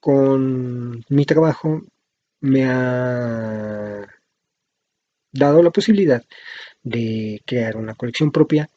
con 0.00 1.04
mi 1.08 1.24
trabajo 1.24 1.82
me 2.40 2.64
ha 2.66 4.06
dado 5.32 5.62
la 5.62 5.70
posibilidad 5.70 6.24
de 6.82 7.42
crear 7.46 7.76
una 7.76 7.94
colección 7.94 8.32
propia 8.32 8.68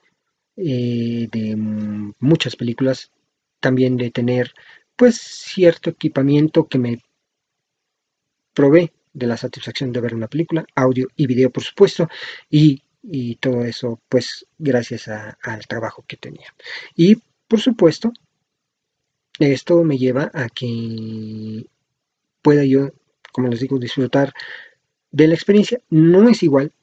eh, 0.55 1.27
de 1.31 1.55
muchas 2.19 2.55
películas, 2.55 3.11
también 3.59 3.97
de 3.97 4.11
tener 4.11 4.53
pues 4.95 5.17
cierto 5.17 5.89
equipamiento 5.89 6.67
que 6.67 6.79
me 6.79 7.01
provee 8.53 8.91
de 9.13 9.27
la 9.27 9.37
satisfacción 9.37 9.91
de 9.91 10.01
ver 10.01 10.15
una 10.15 10.27
película, 10.27 10.65
audio 10.75 11.07
y 11.15 11.27
video 11.27 11.49
por 11.49 11.63
supuesto, 11.63 12.09
y 12.49 12.81
y 13.07 13.35
todo 13.35 13.63
eso 13.65 14.01
pues 14.09 14.45
gracias 14.57 15.07
al 15.07 15.67
trabajo 15.67 16.03
que 16.07 16.17
tenía. 16.17 16.53
Y 16.95 17.15
por 17.47 17.59
supuesto, 17.59 18.11
esto 19.39 19.83
me 19.83 19.97
lleva 19.97 20.31
a 20.33 20.49
que 20.49 21.65
pueda 22.41 22.63
yo, 22.63 22.89
como 23.31 23.49
les 23.49 23.59
digo, 23.59 23.77
disfrutar 23.77 24.33
de 25.11 25.27
la 25.27 25.35
experiencia. 25.35 25.79
No 25.89 26.27
es 26.29 26.41
igual, 26.43 26.73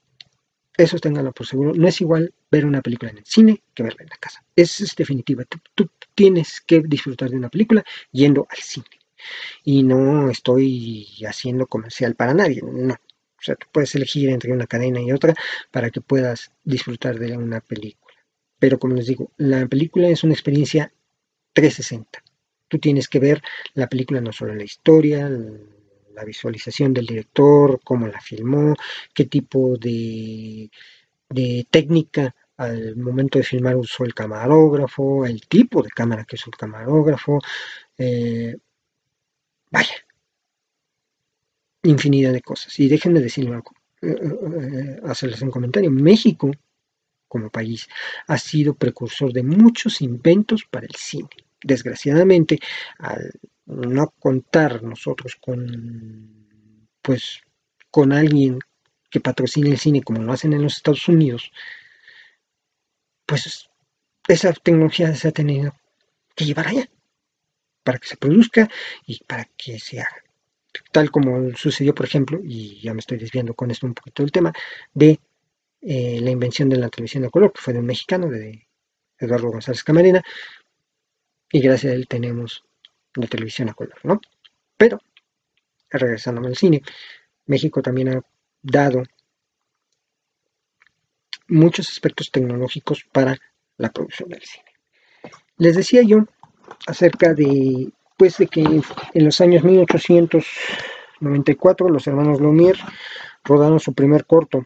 eso 0.76 0.98
tenganlo 0.98 1.32
por 1.32 1.46
seguro, 1.46 1.72
no 1.74 1.88
es 1.88 2.00
igual 2.00 2.32
ver 2.50 2.66
una 2.66 2.82
película 2.82 3.10
en 3.10 3.18
el 3.18 3.26
cine 3.26 3.62
que 3.74 3.82
verla 3.82 4.02
en 4.02 4.10
la 4.10 4.16
casa. 4.16 4.44
Es, 4.54 4.94
definitiva, 4.96 5.44
tienes 6.14 6.60
que 6.60 6.80
disfrutar 6.80 7.30
de 7.30 7.36
una 7.36 7.48
película 7.48 7.84
yendo 8.10 8.46
al 8.50 8.58
cine. 8.58 8.86
Y 9.64 9.82
no 9.82 10.30
estoy 10.30 11.06
haciendo 11.26 11.66
comercial 11.66 12.14
para 12.14 12.34
nadie, 12.34 12.60
no. 12.62 12.94
O 12.94 13.44
sea, 13.44 13.56
tú 13.56 13.66
puedes 13.72 13.94
elegir 13.96 14.30
entre 14.30 14.52
una 14.52 14.66
cadena 14.66 15.00
y 15.00 15.10
otra 15.10 15.34
para 15.70 15.90
que 15.90 16.00
puedas 16.00 16.52
disfrutar 16.62 17.18
de 17.18 17.36
una 17.36 17.60
película. 17.60 18.14
Pero 18.58 18.78
como 18.78 18.94
les 18.94 19.06
digo, 19.06 19.32
la 19.36 19.66
película 19.66 20.08
es 20.08 20.22
una 20.22 20.32
experiencia 20.32 20.92
360. 21.52 22.22
Tú 22.68 22.78
tienes 22.78 23.08
que 23.08 23.18
ver 23.18 23.42
la 23.74 23.88
película 23.88 24.20
no 24.20 24.32
solo 24.32 24.54
la 24.54 24.62
historia, 24.62 25.28
la 25.28 26.24
visualización 26.24 26.94
del 26.94 27.06
director, 27.06 27.80
cómo 27.82 28.06
la 28.06 28.20
filmó, 28.20 28.74
qué 29.12 29.24
tipo 29.24 29.76
de, 29.76 30.70
de 31.28 31.66
técnica 31.70 32.34
al 32.62 32.96
momento 32.96 33.38
de 33.38 33.44
filmar 33.44 33.76
usó 33.76 34.04
el 34.04 34.14
camarógrafo, 34.14 35.26
el 35.26 35.46
tipo 35.48 35.82
de 35.82 35.90
cámara 35.90 36.24
que 36.24 36.36
usó 36.36 36.50
el 36.50 36.56
camarógrafo. 36.56 37.40
Eh, 37.98 38.56
vaya, 39.70 39.94
infinidad 41.82 42.32
de 42.32 42.42
cosas. 42.42 42.78
Y 42.78 42.88
déjenme 42.88 43.20
decirle 43.20 43.54
algo, 43.54 43.72
eh, 44.02 44.16
eh, 44.16 45.00
hacerles 45.04 45.42
un 45.42 45.50
comentario. 45.50 45.90
México, 45.90 46.50
como 47.28 47.50
país, 47.50 47.88
ha 48.28 48.38
sido 48.38 48.74
precursor 48.74 49.32
de 49.32 49.42
muchos 49.42 50.00
inventos 50.00 50.64
para 50.70 50.86
el 50.86 50.94
cine. 50.94 51.30
Desgraciadamente, 51.64 52.58
al 52.98 53.32
no 53.66 54.12
contar 54.18 54.82
nosotros 54.82 55.36
con, 55.40 56.88
pues, 57.00 57.40
con 57.90 58.12
alguien 58.12 58.58
que 59.10 59.20
patrocine 59.20 59.70
el 59.70 59.78
cine 59.78 60.02
como 60.02 60.22
lo 60.22 60.32
hacen 60.32 60.52
en 60.52 60.62
los 60.62 60.76
Estados 60.76 61.08
Unidos, 61.08 61.52
pues 63.32 63.66
esa 64.28 64.52
tecnología 64.52 65.14
se 65.14 65.28
ha 65.28 65.32
tenido 65.32 65.72
que 66.36 66.44
llevar 66.44 66.68
allá 66.68 66.86
para 67.82 67.98
que 67.98 68.06
se 68.06 68.18
produzca 68.18 68.68
y 69.06 69.24
para 69.24 69.46
que 69.56 69.78
se 69.78 70.00
haga. 70.00 70.22
Tal 70.92 71.10
como 71.10 71.50
sucedió, 71.56 71.94
por 71.94 72.04
ejemplo, 72.04 72.42
y 72.44 72.78
ya 72.82 72.92
me 72.92 73.00
estoy 73.00 73.16
desviando 73.16 73.54
con 73.54 73.70
esto 73.70 73.86
un 73.86 73.94
poquito 73.94 74.22
del 74.22 74.32
tema, 74.32 74.52
de 74.92 75.18
eh, 75.80 76.20
la 76.20 76.30
invención 76.30 76.68
de 76.68 76.76
la 76.76 76.90
televisión 76.90 77.22
de 77.22 77.30
color, 77.30 77.54
que 77.54 77.62
fue 77.62 77.72
de 77.72 77.78
un 77.78 77.86
mexicano, 77.86 78.28
de 78.28 78.68
Eduardo 79.18 79.48
González 79.48 79.82
Camarena, 79.82 80.22
y 81.50 81.60
gracias 81.62 81.94
a 81.94 81.96
él 81.96 82.06
tenemos 82.06 82.66
la 83.14 83.28
televisión 83.28 83.70
a 83.70 83.74
color, 83.74 83.98
¿no? 84.02 84.20
Pero, 84.76 85.00
regresándome 85.88 86.48
al 86.48 86.56
cine, 86.56 86.82
México 87.46 87.80
también 87.80 88.10
ha 88.10 88.20
dado 88.60 89.02
muchos 91.48 91.88
aspectos 91.88 92.30
tecnológicos 92.30 93.04
para 93.12 93.38
la 93.76 93.90
producción 93.90 94.28
del 94.30 94.42
cine. 94.42 94.64
Les 95.58 95.76
decía 95.76 96.00
yo 96.02 96.24
acerca 96.86 97.34
de, 97.34 97.92
pues, 98.16 98.38
de 98.38 98.46
que 98.46 98.62
en 98.62 99.24
los 99.24 99.40
años 99.40 99.64
1894 99.64 101.88
los 101.88 102.06
hermanos 102.06 102.40
Lumière 102.40 102.78
rodaron 103.44 103.80
su 103.80 103.92
primer 103.94 104.24
corto, 104.24 104.64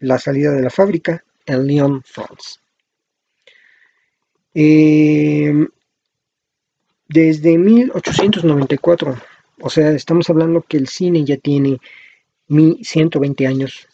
La 0.00 0.18
salida 0.18 0.50
de 0.52 0.60
la 0.60 0.70
fábrica, 0.70 1.24
en 1.46 1.66
Lyon, 1.66 2.02
France. 2.04 2.58
Em, 4.52 5.68
desde 7.08 7.56
1894, 7.58 9.16
o 9.60 9.70
sea, 9.70 9.90
estamos 9.90 10.28
hablando 10.30 10.62
que 10.62 10.76
el 10.76 10.88
cine 10.88 11.24
ya 11.24 11.36
tiene 11.36 11.80
120 12.48 13.46
años 13.46 13.86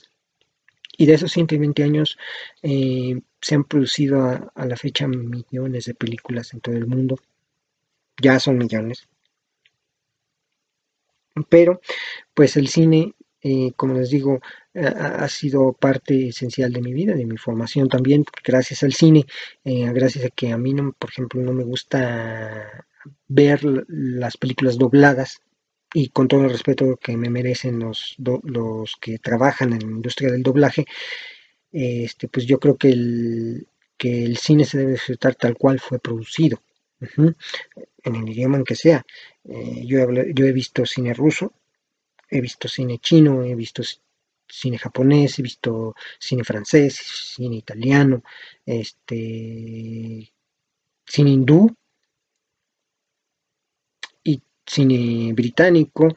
y 1.00 1.06
de 1.06 1.14
esos 1.14 1.32
120 1.32 1.82
años 1.82 2.18
eh, 2.62 3.18
se 3.40 3.54
han 3.54 3.64
producido 3.64 4.22
a, 4.22 4.66
la 4.66 4.76
fecha 4.76 5.08
millones 5.08 5.86
de 5.86 5.94
películas 5.94 6.52
en 6.52 6.60
todo 6.60 6.74
el 6.74 6.86
mundo. 6.86 7.16
Ya 8.20 8.38
son 8.38 8.58
millones. 8.58 9.08
Pero, 11.48 11.80
pues 12.34 12.58
el 12.58 12.68
cine, 12.68 13.14
eh, 13.40 13.72
como 13.76 13.94
les 13.94 14.10
digo, 14.10 14.40
ha, 14.74 15.26
sido 15.28 15.72
parte 15.72 16.28
esencial 16.28 16.70
de 16.70 16.82
mi 16.82 16.92
vida, 16.92 17.14
de 17.14 17.24
mi 17.24 17.38
formación 17.38 17.88
también, 17.88 18.26
gracias 18.44 18.82
al 18.82 18.92
cine, 18.92 19.24
eh, 19.64 19.90
gracias 19.94 20.26
a 20.26 20.28
que 20.28 20.52
a 20.52 20.58
mí, 20.58 20.74
no, 20.74 20.92
por 20.98 21.08
ejemplo, 21.08 21.40
no 21.40 21.54
me 21.54 21.64
gusta 21.64 22.84
ver 23.26 23.62
las 23.88 24.36
películas 24.36 24.76
dobladas 24.76 25.40
y 25.92 26.08
con 26.10 26.28
todo 26.28 26.44
el 26.44 26.50
respeto 26.50 26.96
que 26.96 27.16
me 27.16 27.30
merecen 27.30 27.78
los, 27.78 28.16
los 28.18 28.96
que 29.00 29.18
trabajan 29.18 29.72
en 29.72 29.80
la 29.80 29.92
industria 29.92 30.30
del 30.30 30.42
doblaje, 30.42 30.86
este, 31.72 32.28
pues 32.28 32.46
yo 32.46 32.58
creo 32.58 32.76
que 32.76 32.90
el, 32.90 33.68
que 33.96 34.24
el 34.24 34.36
cine 34.36 34.64
se 34.64 34.78
debe 34.78 34.92
disfrutar 34.92 35.34
tal 35.34 35.56
cual 35.56 35.80
fue 35.80 35.98
producido, 35.98 36.62
en 37.16 38.14
el 38.14 38.28
idioma 38.28 38.58
en 38.58 38.64
que 38.64 38.76
sea. 38.76 39.04
Eh, 39.44 39.84
yo, 39.86 40.00
he, 40.00 40.32
yo 40.34 40.46
he 40.46 40.52
visto 40.52 40.86
cine 40.86 41.12
ruso, 41.14 41.52
he 42.28 42.40
visto 42.40 42.68
cine 42.68 42.98
chino, 42.98 43.44
he 43.44 43.54
visto 43.54 43.82
cine 44.48 44.78
japonés, 44.78 45.38
he 45.38 45.42
visto 45.42 45.94
cine 46.18 46.44
francés, 46.44 46.94
cine 46.96 47.56
italiano, 47.56 48.22
este, 48.64 50.32
cine 51.06 51.30
hindú, 51.30 51.74
cine 54.70 55.32
británico 55.32 56.14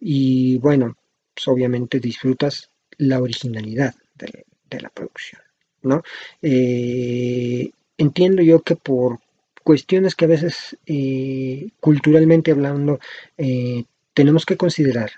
y 0.00 0.56
bueno, 0.58 0.96
pues 1.34 1.46
obviamente 1.48 2.00
disfrutas 2.00 2.70
la 2.98 3.20
originalidad 3.20 3.94
de, 4.14 4.80
la 4.80 4.88
producción, 4.88 5.42
¿no? 5.82 6.02
Eh, 6.40 7.70
entiendo 7.98 8.42
yo 8.42 8.62
que 8.62 8.74
por 8.76 9.18
cuestiones 9.62 10.14
que 10.14 10.24
a 10.24 10.28
veces 10.28 10.78
eh, 10.86 11.68
culturalmente 11.78 12.52
hablando 12.52 12.98
eh, 13.36 13.84
tenemos 14.14 14.46
que 14.46 14.56
considerar 14.56 15.10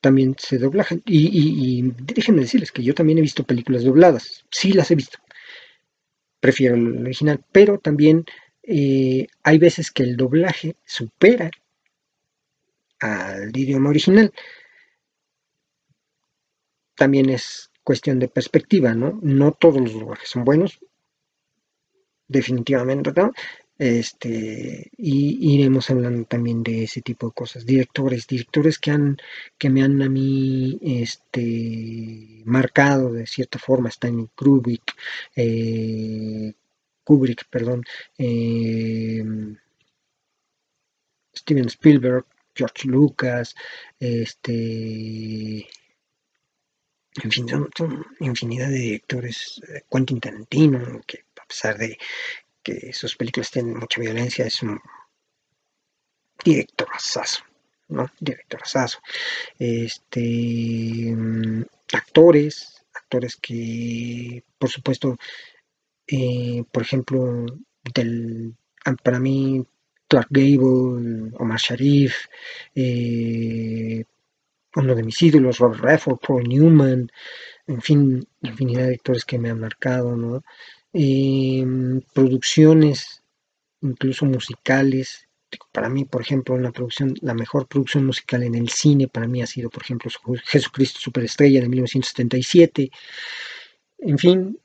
también 0.00 0.34
se 0.38 0.56
doblajan 0.56 1.02
y, 1.04 1.26
y, 1.26 1.80
y, 1.80 1.94
déjenme 2.14 2.42
decirles 2.42 2.72
que 2.72 2.82
yo 2.82 2.94
también 2.94 3.18
he 3.18 3.22
visto 3.22 3.44
películas 3.44 3.84
dobladas, 3.84 4.44
sí 4.50 4.72
las 4.72 4.90
he 4.90 4.94
visto, 4.94 5.18
prefiero 6.40 6.76
el 6.76 7.02
original, 7.02 7.44
pero 7.52 7.78
también 7.78 8.24
hay 8.68 9.58
veces 9.58 9.90
que 9.92 10.02
el 10.02 10.16
doblaje 10.16 10.74
supera 10.84 11.50
al 13.00 13.56
idioma 13.56 13.90
original. 13.90 14.32
También 16.96 17.30
es 17.30 17.70
cuestión 17.82 18.18
de 18.18 18.28
perspectiva, 18.28 18.94
¿no? 18.94 19.18
No 19.22 19.52
todos 19.52 19.80
los 19.80 19.94
lugares 19.94 20.28
son 20.28 20.44
buenos, 20.44 20.78
definitivamente, 22.26 23.12
¿no? 23.14 23.32
Este, 23.78 24.90
y 24.96 25.54
iremos 25.54 25.90
hablando 25.90 26.24
también 26.24 26.62
de 26.62 26.84
ese 26.84 27.02
tipo 27.02 27.26
de 27.26 27.34
cosas. 27.34 27.66
Directores, 27.66 28.26
directores 28.26 28.78
que 28.78 28.90
han, 28.90 29.18
que 29.58 29.68
me 29.68 29.82
han 29.82 30.00
a 30.02 30.08
mí 30.08 30.78
este, 30.82 32.42
marcado 32.44 33.12
de 33.12 33.26
cierta 33.26 33.58
forma, 33.58 33.90
Stanley 33.90 34.28
Kubrick, 34.34 34.94
eh, 35.36 36.54
Kubrick, 37.04 37.44
perdón, 37.50 37.84
eh, 38.18 39.22
Steven 41.34 41.66
Spielberg, 41.66 42.24
George 42.56 42.88
Lucas, 42.88 43.54
este, 44.00 45.68
en 47.22 47.30
fin, 47.30 47.48
son, 47.76 48.06
infinidad 48.20 48.68
de 48.68 48.78
directores, 48.78 49.60
eh, 49.68 49.82
Quentin 49.90 50.20
Tarantino, 50.20 51.00
que 51.06 51.24
a 51.40 51.46
pesar 51.46 51.78
de 51.78 51.98
que 52.62 52.92
sus 52.92 53.16
películas 53.16 53.50
tienen 53.50 53.76
mucha 53.76 54.00
violencia, 54.00 54.46
es 54.46 54.62
un 54.62 54.80
director 56.44 56.88
asazo, 56.92 57.44
¿no? 57.88 58.10
Director 58.20 58.60
asazo. 58.62 58.98
Este, 59.58 61.14
actores, 61.92 62.84
actores 62.92 63.36
que, 63.36 64.42
por 64.58 64.70
supuesto, 64.70 65.16
eh, 66.08 66.64
por 66.70 66.82
ejemplo, 66.82 67.46
del, 67.94 68.54
para 69.02 69.18
mí 69.18 69.66
Clark 70.08 70.28
Gable, 70.30 71.32
Omar 71.38 71.58
Sharif, 71.58 72.26
eh, 72.74 74.04
uno 74.76 74.94
de 74.94 75.02
mis 75.02 75.22
ídolos, 75.22 75.58
Robert 75.58 75.82
Redford, 75.82 76.18
Paul 76.20 76.44
Newman, 76.48 77.08
en 77.66 77.80
fin, 77.82 78.26
infinidad 78.42 78.86
de 78.86 78.94
actores 78.94 79.24
que 79.24 79.38
me 79.38 79.50
han 79.50 79.60
marcado, 79.60 80.16
¿no? 80.16 80.42
Em, 80.92 82.00
producciones, 82.14 83.22
incluso 83.82 84.26
musicales, 84.26 85.22
Para 85.72 85.88
mí, 85.88 86.04
por 86.04 86.20
ejemplo, 86.22 86.54
una 86.54 86.72
producción, 86.72 87.14
la 87.22 87.34
mejor 87.34 87.66
producción 87.68 88.04
musical 88.04 88.42
en 88.42 88.54
el 88.56 88.68
cine 88.68 89.08
para 89.08 89.26
mí 89.28 89.42
ha 89.42 89.46
sido, 89.46 89.70
por 89.70 89.82
ejemplo, 89.82 90.10
Jesucristo 90.44 91.00
Superestrella 91.00 91.60
de 91.60 91.68
1977. 91.68 92.90
En 93.98 94.18
fin, 94.18 94.58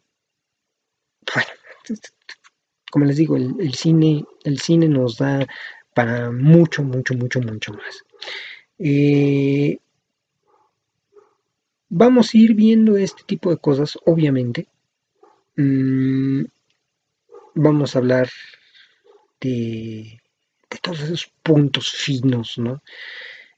bueno, 1.34 1.50
como 2.92 3.06
les 3.06 3.18
digo, 3.18 3.38
el, 3.38 3.74
cine, 3.74 4.26
el 4.44 4.60
cine 4.60 4.88
nos 4.88 5.18
da 5.18 5.48
para 5.96 6.30
mucho, 6.32 6.84
mucho, 6.84 7.16
mucho, 7.16 7.42
mucho 7.42 7.74
más. 7.74 8.06
Eh, 8.78 9.80
vamos 11.90 12.34
a 12.34 12.38
ir 12.38 12.54
viendo 12.54 12.98
este 12.98 13.24
tipo 13.24 13.50
de 13.50 13.58
cosas, 13.58 13.98
obviamente. 14.06 14.68
Mm, 15.56 16.44
vamos 17.56 17.96
a 17.96 18.00
hablar 18.00 18.30
de, 19.40 20.20
todos 20.82 21.02
esos 21.02 21.32
puntos 21.42 21.92
finos, 21.92 22.58
¿no? 22.58 22.84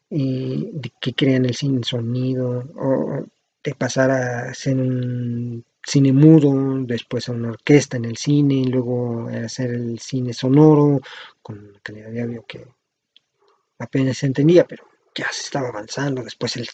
Eh, 0.10 0.70
de 0.72 0.92
que 1.02 1.14
crean 1.14 1.46
el 1.46 1.56
cine 1.56 1.84
sonido, 1.84 2.64
o 2.76 3.26
de 3.64 3.76
pasar 3.76 4.12
a 4.12 4.54
ser 4.54 4.78
un 4.78 5.66
cine 5.86 6.14
mudo, 6.14 6.86
después 6.86 7.28
a 7.28 7.34
una 7.34 7.50
orquesta 7.50 7.98
en 7.98 8.06
el 8.06 8.18
cine, 8.18 8.66
luego 8.68 9.28
hacer 9.28 9.72
el 9.72 10.00
cine 10.00 10.34
sonoro, 10.34 11.02
con 11.42 11.78
calidad 11.84 12.10
de 12.10 12.22
audio 12.22 12.46
que 12.48 12.66
apenas 13.80 14.18
se 14.18 14.28
entendía, 14.28 14.66
pero 14.66 14.86
ya 15.16 15.32
se 15.32 15.44
estaba 15.44 15.70
avanzando, 15.70 16.24
después 16.24 16.56
el 16.58 16.68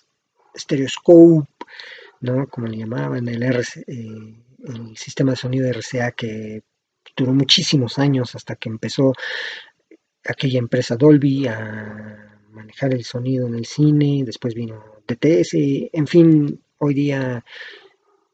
stereoscope, 0.56 1.48
¿no? 2.22 2.48
Como 2.48 2.67
le 2.67 2.78
llamaban, 2.78 3.28
el, 3.28 3.41
RC, 3.41 3.84
eh, 3.88 4.43
el 4.67 4.98
sistema 4.98 5.32
de 5.32 5.38
sonido 5.38 5.72
RCA 5.72 6.12
que 6.12 6.62
duró 7.15 7.34
muchísimos 7.34 7.98
años 7.98 8.36
hasta 8.36 8.56
que 8.56 8.69
empezó 8.69 9.13
aquella 10.26 10.60
empresa 10.60 10.95
Dolby 10.95 11.48
a 11.48 12.38
manejar 12.52 12.93
el 12.93 13.04
sonido 13.04 13.48
en 13.48 13.56
el 13.56 13.65
cine, 13.65 14.24
después 14.26 14.54
vino 14.54 15.02
DTS, 15.08 15.54
en 15.93 16.08
fin, 16.08 16.62
hoy 16.78 16.93
día 16.93 17.43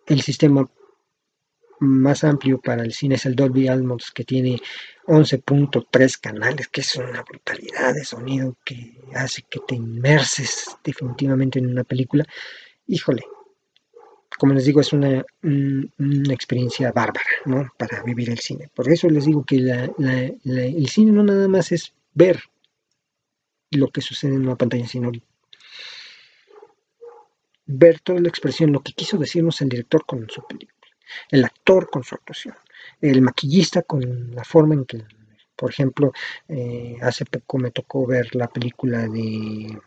el 0.05 0.21
sistema 0.21 0.69
más 1.79 2.23
amplio 2.23 2.59
para 2.59 2.83
el 2.83 2.93
cine 2.93 3.15
es 3.15 3.25
el 3.25 3.35
Dolby 3.35 3.67
Atmos 3.67 4.11
que 4.11 4.23
tiene 4.23 4.61
11.3 5.07 6.19
canales, 6.19 6.67
que 6.69 6.81
es 6.81 6.95
una 6.95 7.21
brutalidad 7.23 7.93
de 7.93 8.05
sonido 8.05 8.57
que 8.63 8.97
hace 9.13 9.43
que 9.49 9.59
te 9.67 9.75
inmerses 9.75 10.77
definitivamente 10.83 11.59
en 11.59 11.67
una 11.67 11.83
película. 11.83 12.25
Híjole, 12.87 13.23
como 14.37 14.53
les 14.53 14.65
digo, 14.65 14.81
es 14.81 14.93
una, 14.93 15.23
experiencia 16.31 16.91
bárbara, 16.91 17.25
¿no? 17.45 17.69
Para 17.77 18.03
vivir 18.03 18.29
el 18.29 18.39
cine. 18.39 18.69
Por 18.73 18.89
eso 18.91 19.09
les 19.09 19.25
digo 19.25 19.43
que 19.43 19.57
el 19.57 20.87
cine 20.89 21.11
no 21.11 21.23
nada 21.23 21.47
más 21.47 21.71
es 21.71 21.93
ver 22.13 22.39
lo 23.71 23.89
que 23.89 24.01
sucede 24.01 24.35
en 24.35 24.41
una 24.41 24.55
pantalla, 24.55 24.87
sino 24.87 25.11
ver 27.65 27.99
toda 27.99 28.19
la 28.19 28.30
expresión, 28.30 28.71
lo 28.71 28.82
que 28.82 28.93
quiso 28.93 29.17
decirnos 29.17 29.62
el 29.62 29.69
director 29.69 30.06
con 30.06 30.30
su 30.30 30.45
película, 30.45 30.88
el 31.32 31.43
actor 31.43 31.89
con 31.89 32.04
su 32.04 32.15
actuación, 32.15 32.56
el 33.01 33.21
maquillista 33.21 33.82
con 33.82 34.32
la 34.34 34.43
forma 34.43 34.75
en 34.75 34.86
que, 34.86 35.04
por 35.56 35.71
ejemplo, 35.71 36.12
eh, 36.47 36.97
hace 37.01 37.25
poco 37.25 37.58
me 37.58 37.71
tocó 37.71 38.06
ver 38.06 38.36
la 38.36 38.47
película 38.47 39.08
de, 39.08 39.80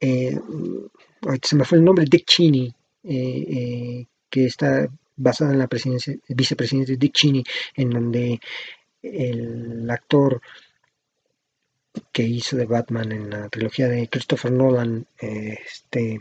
eh, 0.00 0.38
se 1.42 1.56
me 1.56 1.64
fue 1.64 1.78
el 1.78 1.84
nombre, 1.84 2.04
Dick 2.08 2.24
Cheney, 2.26 2.74
eh, 3.04 4.06
que 4.28 4.46
está 4.46 4.88
basada 5.16 5.52
en 5.52 5.58
la 5.58 5.68
presidencia, 5.68 6.16
vicepresidente 6.28 6.96
Dick 6.96 7.12
Cheney, 7.12 7.44
en 7.74 7.90
donde 7.90 8.40
el 9.02 9.88
actor 9.90 10.40
que 12.12 12.22
hizo 12.22 12.56
de 12.56 12.66
Batman 12.66 13.12
en 13.12 13.30
la 13.30 13.48
trilogía 13.48 13.88
de 13.88 14.08
Christopher 14.08 14.52
Nolan, 14.52 15.06
este, 15.18 16.20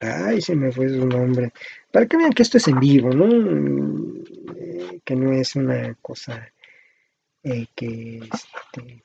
ay, 0.00 0.40
se 0.40 0.54
me 0.56 0.72
fue 0.72 0.88
su 0.88 1.06
nombre, 1.06 1.52
para 1.90 2.06
que 2.06 2.16
vean 2.16 2.32
que 2.32 2.42
esto 2.42 2.58
es 2.58 2.68
en 2.68 2.78
vivo, 2.80 3.10
¿no? 3.10 3.26
Eh, 4.56 5.00
que 5.04 5.16
no 5.16 5.32
es 5.32 5.56
una 5.56 5.94
cosa 6.02 6.52
eh, 7.42 7.66
que, 7.74 8.20
este, 8.32 9.02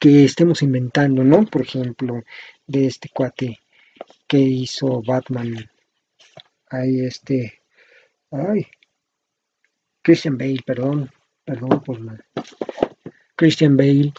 que, 0.00 0.24
estemos 0.24 0.62
inventando, 0.62 1.24
¿no? 1.24 1.44
Por 1.46 1.62
ejemplo, 1.62 2.22
de 2.66 2.86
este 2.86 3.08
cuate 3.08 3.58
que 4.26 4.38
hizo 4.38 5.02
Batman, 5.02 5.70
ahí 6.70 7.00
este, 7.04 7.60
ay, 8.30 8.66
Christian 10.02 10.36
Bale, 10.36 10.62
perdón, 10.64 11.10
perdón 11.44 11.82
por 11.82 12.00
la 12.00 12.24
Christian 13.36 13.76
Bale, 13.76 14.12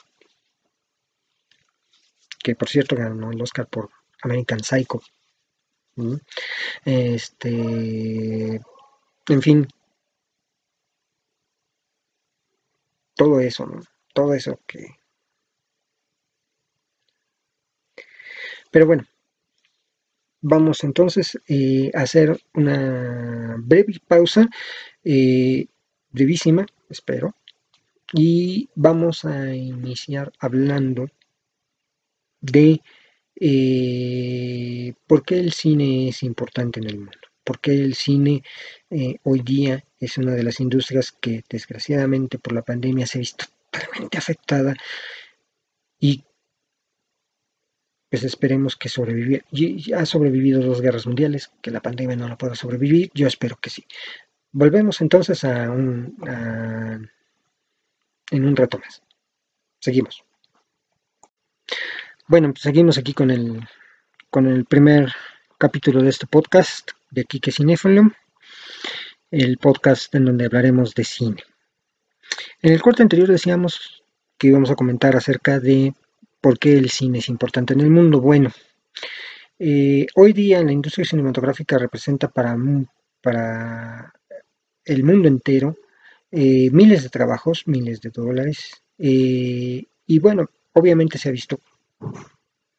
que 2.43 2.55
por 2.55 2.69
cierto 2.69 2.95
ganó 2.95 3.31
el 3.31 3.41
Oscar 3.41 3.67
por 3.67 3.89
American 4.21 4.63
Psycho. 4.63 5.01
Este, 6.83 8.61
en 9.27 9.41
fin, 9.41 9.67
todo 13.15 13.39
eso, 13.39 13.65
¿no? 13.65 13.81
Todo 14.13 14.33
eso 14.33 14.59
que... 14.67 14.87
Pero 18.71 18.85
bueno, 18.85 19.05
vamos 20.41 20.83
entonces 20.83 21.39
eh, 21.47 21.91
a 21.93 22.01
hacer 22.01 22.37
una 22.53 23.55
breve 23.57 23.99
pausa, 24.07 24.47
eh, 25.03 25.67
brevísima, 26.11 26.65
espero, 26.89 27.35
y 28.17 28.69
vamos 28.75 29.25
a 29.25 29.53
iniciar 29.53 30.31
hablando 30.39 31.09
de 32.39 32.81
eh, 33.35 34.93
por 35.05 35.25
qué 35.25 35.37
el 35.37 35.51
cine 35.51 36.07
es 36.07 36.23
importante 36.23 36.79
en 36.79 36.87
el 36.87 36.97
mundo, 36.99 37.17
por 37.43 37.59
qué 37.59 37.73
el 37.73 37.93
cine 37.93 38.41
eh, 38.89 39.17
hoy 39.23 39.41
día 39.41 39.83
es 39.99 40.17
una 40.17 40.31
de 40.31 40.43
las 40.43 40.61
industrias 40.61 41.11
que 41.11 41.43
desgraciadamente 41.49 42.39
por 42.39 42.53
la 42.53 42.61
pandemia 42.61 43.05
se 43.05 43.17
ha 43.17 43.19
visto 43.19 43.45
totalmente 43.69 44.17
afectada 44.17 44.73
y 45.99 46.23
pues 48.09 48.23
esperemos 48.23 48.77
que 48.77 48.87
sobreviva. 48.87 49.43
Ha 49.97 50.05
sobrevivido 50.05 50.61
dos 50.61 50.79
guerras 50.79 51.05
mundiales, 51.05 51.51
que 51.61 51.71
la 51.71 51.81
pandemia 51.81 52.15
no 52.15 52.29
la 52.29 52.37
pueda 52.37 52.55
sobrevivir, 52.55 53.11
yo 53.13 53.27
espero 53.27 53.57
que 53.57 53.69
sí. 53.69 53.85
Volvemos 54.53 55.01
entonces 55.01 55.43
a 55.43 55.69
un, 55.69 56.15
en 58.31 58.45
un 58.45 58.55
rato 58.55 58.79
más. 58.79 59.01
Seguimos. 59.79 60.23
Bueno, 62.27 62.51
pues 62.51 62.61
seguimos 62.61 62.97
aquí 62.97 63.13
con 63.13 63.29
el, 63.29 63.61
con 64.29 64.47
el 64.47 64.65
primer 64.65 65.13
capítulo 65.57 66.01
de 66.01 66.09
este 66.09 66.25
podcast 66.25 66.91
de 67.11 67.25
Kike 67.25 67.51
Cinéfilo, 67.51 68.11
el 69.31 69.57
podcast 69.57 70.13
en 70.15 70.25
donde 70.25 70.45
hablaremos 70.45 70.95
de 70.95 71.03
cine. 71.03 71.43
En 72.61 72.73
el 72.73 72.81
corte 72.81 73.03
anterior 73.03 73.27
decíamos 73.27 74.03
que 74.37 74.47
íbamos 74.47 74.71
a 74.71 74.75
comentar 74.75 75.15
acerca 75.15 75.59
de 75.59 75.93
por 76.41 76.59
qué 76.59 76.77
el 76.77 76.89
cine 76.89 77.19
es 77.19 77.29
importante 77.29 77.73
en 77.73 77.81
el 77.81 77.89
mundo. 77.89 78.19
Bueno, 78.19 78.51
eh, 79.59 80.07
hoy 80.15 80.33
día 80.33 80.63
la 80.63 80.71
industria 80.71 81.05
cinematográfica 81.05 81.77
representa 81.77 82.27
para, 82.27 82.57
para 83.21 84.13
el 84.83 85.03
mundo 85.03 85.27
entero 85.27 85.75
eh, 86.37 86.69
miles 86.71 87.01
de 87.01 87.09
trabajos, 87.09 87.63
miles 87.65 88.01
de 88.01 88.09
dólares. 88.09 88.83
Eh, 88.97 89.85
y 90.05 90.19
bueno, 90.19 90.49
obviamente 90.73 91.17
se 91.17 91.29
ha 91.29 91.31
visto 91.31 91.61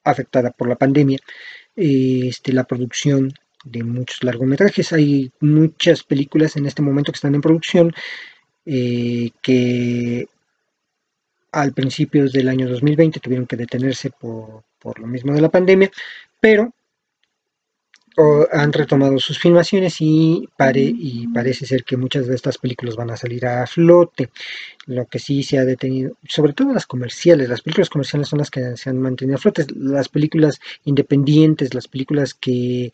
afectada 0.05 0.51
por 0.51 0.69
la 0.69 0.77
pandemia 0.77 1.19
eh, 1.75 2.29
este, 2.29 2.53
la 2.53 2.65
producción 2.65 3.33
de 3.65 3.83
muchos 3.83 4.23
largometrajes. 4.23 4.93
Hay 4.93 5.33
muchas 5.41 6.03
películas 6.03 6.57
en 6.57 6.67
este 6.67 6.83
momento 6.83 7.13
que 7.13 7.17
están 7.17 7.35
en 7.35 7.41
producción 7.41 7.95
que 8.65 10.27
al 11.53 11.73
principio 11.73 12.29
del 12.29 12.49
año 12.49 12.69
2020 12.69 13.21
tuvieron 13.21 13.47
que 13.47 13.57
detenerse 13.57 14.11
por, 14.11 14.65
por 14.79 14.99
lo 14.99 15.07
mismo 15.07 15.33
de 15.33 15.41
la 15.41 15.49
pandemia, 15.49 15.91
pero 16.41 16.75
han 18.53 18.73
retomado 18.73 19.19
sus 19.19 19.39
filmaciones 19.39 19.97
y, 20.01 20.49
pare, 20.57 20.81
y 20.81 21.27
parece 21.29 21.67
ser 21.67 21.85
que 21.85 21.97
muchas 21.97 22.27
de 22.27 22.35
estas 22.35 22.59
películas 22.59 22.97
van 22.97 23.11
a 23.11 23.17
salir 23.17 23.45
a 23.47 23.67
flote. 23.67 24.31
Lo 24.87 25.07
que 25.07 25.19
sí 25.19 25.43
se 25.43 25.59
ha 25.59 25.65
detenido, 25.65 26.17
sobre 26.27 26.53
todo 26.53 26.73
las 26.73 26.87
comerciales, 26.87 27.49
las 27.49 27.61
películas 27.61 27.91
comerciales 27.91 28.29
son 28.29 28.39
las 28.39 28.51
que 28.51 28.77
se 28.77 28.91
han 28.91 28.99
mantenido 28.99 29.37
a 29.37 29.41
flote. 29.41 29.67
Las 29.75 30.09
películas 30.09 30.61
independientes, 30.85 31.75
las 31.75 31.89
películas 31.89 32.33
que, 32.35 32.93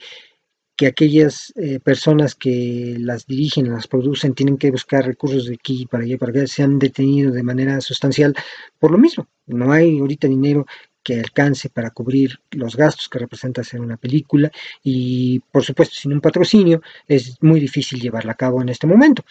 que 0.76 0.86
aquellas 0.86 1.52
eh, 1.56 1.78
personas 1.78 2.34
que 2.34 2.96
las 2.98 3.26
dirigen, 3.26 3.70
las 3.70 3.86
producen, 3.86 4.34
tienen 4.34 4.58
que 4.58 4.70
buscar 4.70 5.06
recursos 5.06 5.46
de 5.46 5.54
aquí 5.54 5.86
para 5.86 6.04
allá, 6.04 6.18
para 6.18 6.32
allá, 6.32 6.46
se 6.46 6.62
han 6.62 6.78
detenido 6.78 7.30
de 7.30 7.42
manera 7.42 7.80
sustancial 7.80 8.34
por 8.78 8.90
lo 8.90 8.98
mismo. 8.98 9.28
No 9.46 9.72
hay 9.72 9.98
ahorita 9.98 10.26
dinero 10.26 10.66
que 11.02 11.20
alcance 11.20 11.68
para 11.68 11.90
cubrir 11.90 12.38
los 12.52 12.76
gastos 12.76 13.08
que 13.08 13.18
representa 13.18 13.62
hacer 13.62 13.80
una 13.80 13.96
película 13.96 14.50
y 14.82 15.40
por 15.50 15.64
supuesto 15.64 15.94
sin 15.96 16.12
un 16.12 16.20
patrocinio 16.20 16.82
es 17.08 17.36
muy 17.42 17.60
difícil 17.60 18.00
llevarla 18.00 18.32
a 18.32 18.36
cabo 18.36 18.62
en 18.62 18.68
este 18.68 18.86
momento. 18.86 19.24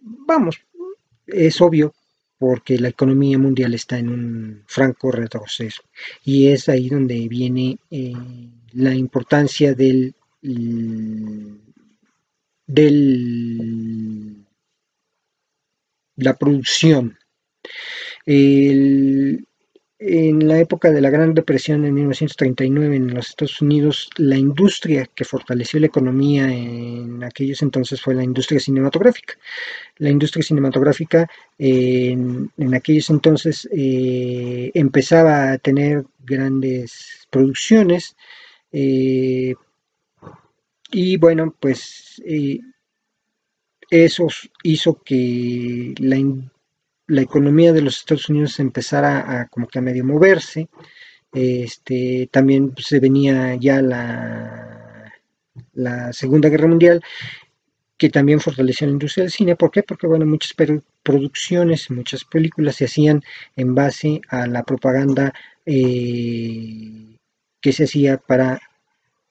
Vamos, 0.00 0.60
es 1.26 1.60
obvio 1.60 1.94
porque 2.38 2.78
la 2.78 2.88
economía 2.88 3.36
mundial 3.36 3.74
está 3.74 3.98
en 3.98 4.08
un 4.08 4.62
franco 4.66 5.10
retroceso. 5.10 5.82
Y 6.24 6.46
es 6.48 6.68
ahí 6.68 6.88
donde 6.88 7.26
viene 7.28 7.78
eh, 7.90 8.12
la 8.74 8.94
importancia 8.94 9.74
del, 9.74 10.14
del 12.66 14.46
la 16.16 16.36
producción. 16.36 17.18
El, 18.24 19.47
en 20.00 20.46
la 20.46 20.58
época 20.58 20.92
de 20.92 21.00
la 21.00 21.10
Gran 21.10 21.34
Depresión 21.34 21.84
en 21.84 21.94
1939 21.94 22.96
en 22.96 23.14
los 23.14 23.30
Estados 23.30 23.60
Unidos, 23.60 24.08
la 24.16 24.36
industria 24.36 25.08
que 25.12 25.24
fortaleció 25.24 25.80
la 25.80 25.86
economía 25.86 26.44
en 26.52 27.24
aquellos 27.24 27.62
entonces 27.62 28.00
fue 28.00 28.14
la 28.14 28.22
industria 28.22 28.60
cinematográfica. 28.60 29.34
La 29.96 30.10
industria 30.10 30.44
cinematográfica 30.44 31.28
en, 31.58 32.50
aquellos 32.74 33.10
entonces 33.10 33.68
eh, 33.72 34.70
empezaba 34.74 35.52
a 35.52 35.58
tener 35.58 36.04
grandes 36.20 37.26
producciones 37.30 38.16
eh, 38.70 39.54
y 40.92 41.16
bueno, 41.16 41.54
pues 41.58 42.22
eh, 42.24 42.60
eso 43.90 44.28
hizo 44.62 45.02
que 45.02 45.94
la 45.98 46.16
industria 46.16 46.57
la 47.08 47.22
economía 47.22 47.72
de 47.72 47.82
los 47.82 47.98
Estados 47.98 48.28
Unidos 48.28 48.60
empezara 48.60 49.40
a 49.40 49.48
como 49.48 49.66
que 49.66 49.78
a 49.78 49.82
medio 49.82 50.04
moverse. 50.04 50.68
Este, 51.32 52.28
también 52.30 52.74
se 52.78 53.00
venía 53.00 53.54
ya 53.56 53.82
la, 53.82 55.12
Segunda 56.12 56.48
Guerra 56.48 56.68
Mundial, 56.68 57.02
que 57.96 58.10
también 58.10 58.40
fortaleció 58.40 58.86
la 58.86 58.92
industria 58.92 59.24
del 59.24 59.32
cine. 59.32 59.56
¿Por 59.56 59.70
qué? 59.70 59.82
Porque 59.82 60.06
bueno, 60.06 60.26
muchas 60.26 60.54
producciones, 61.02 61.90
muchas 61.90 62.24
películas 62.24 62.76
se 62.76 62.84
hacían 62.84 63.22
en 63.56 63.74
base 63.74 64.20
a 64.28 64.46
la 64.46 64.62
propaganda 64.64 65.32
eh, 65.64 67.16
que 67.60 67.72
se 67.72 67.84
hacía 67.84 68.18
para 68.18 68.60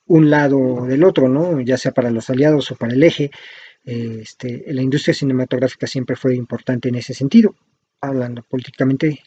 un 0.07 0.29
lado 0.29 0.85
del 0.85 1.03
otro, 1.03 1.29
¿no? 1.29 1.59
Ya 1.61 1.77
sea 1.77 1.91
para 1.91 2.09
los 2.09 2.29
aliados 2.29 2.71
o 2.71 2.75
para 2.75 2.93
el 2.93 3.03
eje. 3.03 3.29
Este, 3.88 4.65
la 4.73 4.82
industria 4.82 5.13
cinematográfica 5.13 5.88
siempre 5.88 6.17
fue 6.17 6.36
importante 6.36 6.89
en 6.89 6.95
ese 6.95 7.13
sentido, 7.13 7.56
hablando 8.02 8.43
políticamente. 8.43 9.23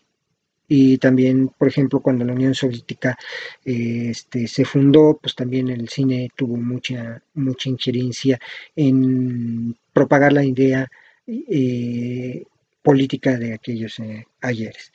Y 0.69 0.99
también, 0.99 1.49
por 1.49 1.67
ejemplo, 1.67 2.01
cuando 2.01 2.27
la 2.27 2.35
Unión 2.35 2.55
Soviética 2.55 3.17
este, 3.65 4.47
se 4.47 4.67
fundó, 4.67 5.19
pues 5.21 5.35
también 5.35 5.71
el 5.71 5.89
cine 5.89 6.29
tuvo 6.37 6.59
mucha, 6.59 7.23
mucha 7.35 7.71
injerencia 7.71 8.39
en 8.77 9.75
propagar 9.95 10.35
la 10.35 10.45
idea 10.45 10.87
eh, 11.27 12.45
política 12.83 13.39
de 13.39 13.55
aquellos 13.55 13.99
eh, 14.01 14.27
ayeres. 14.43 14.93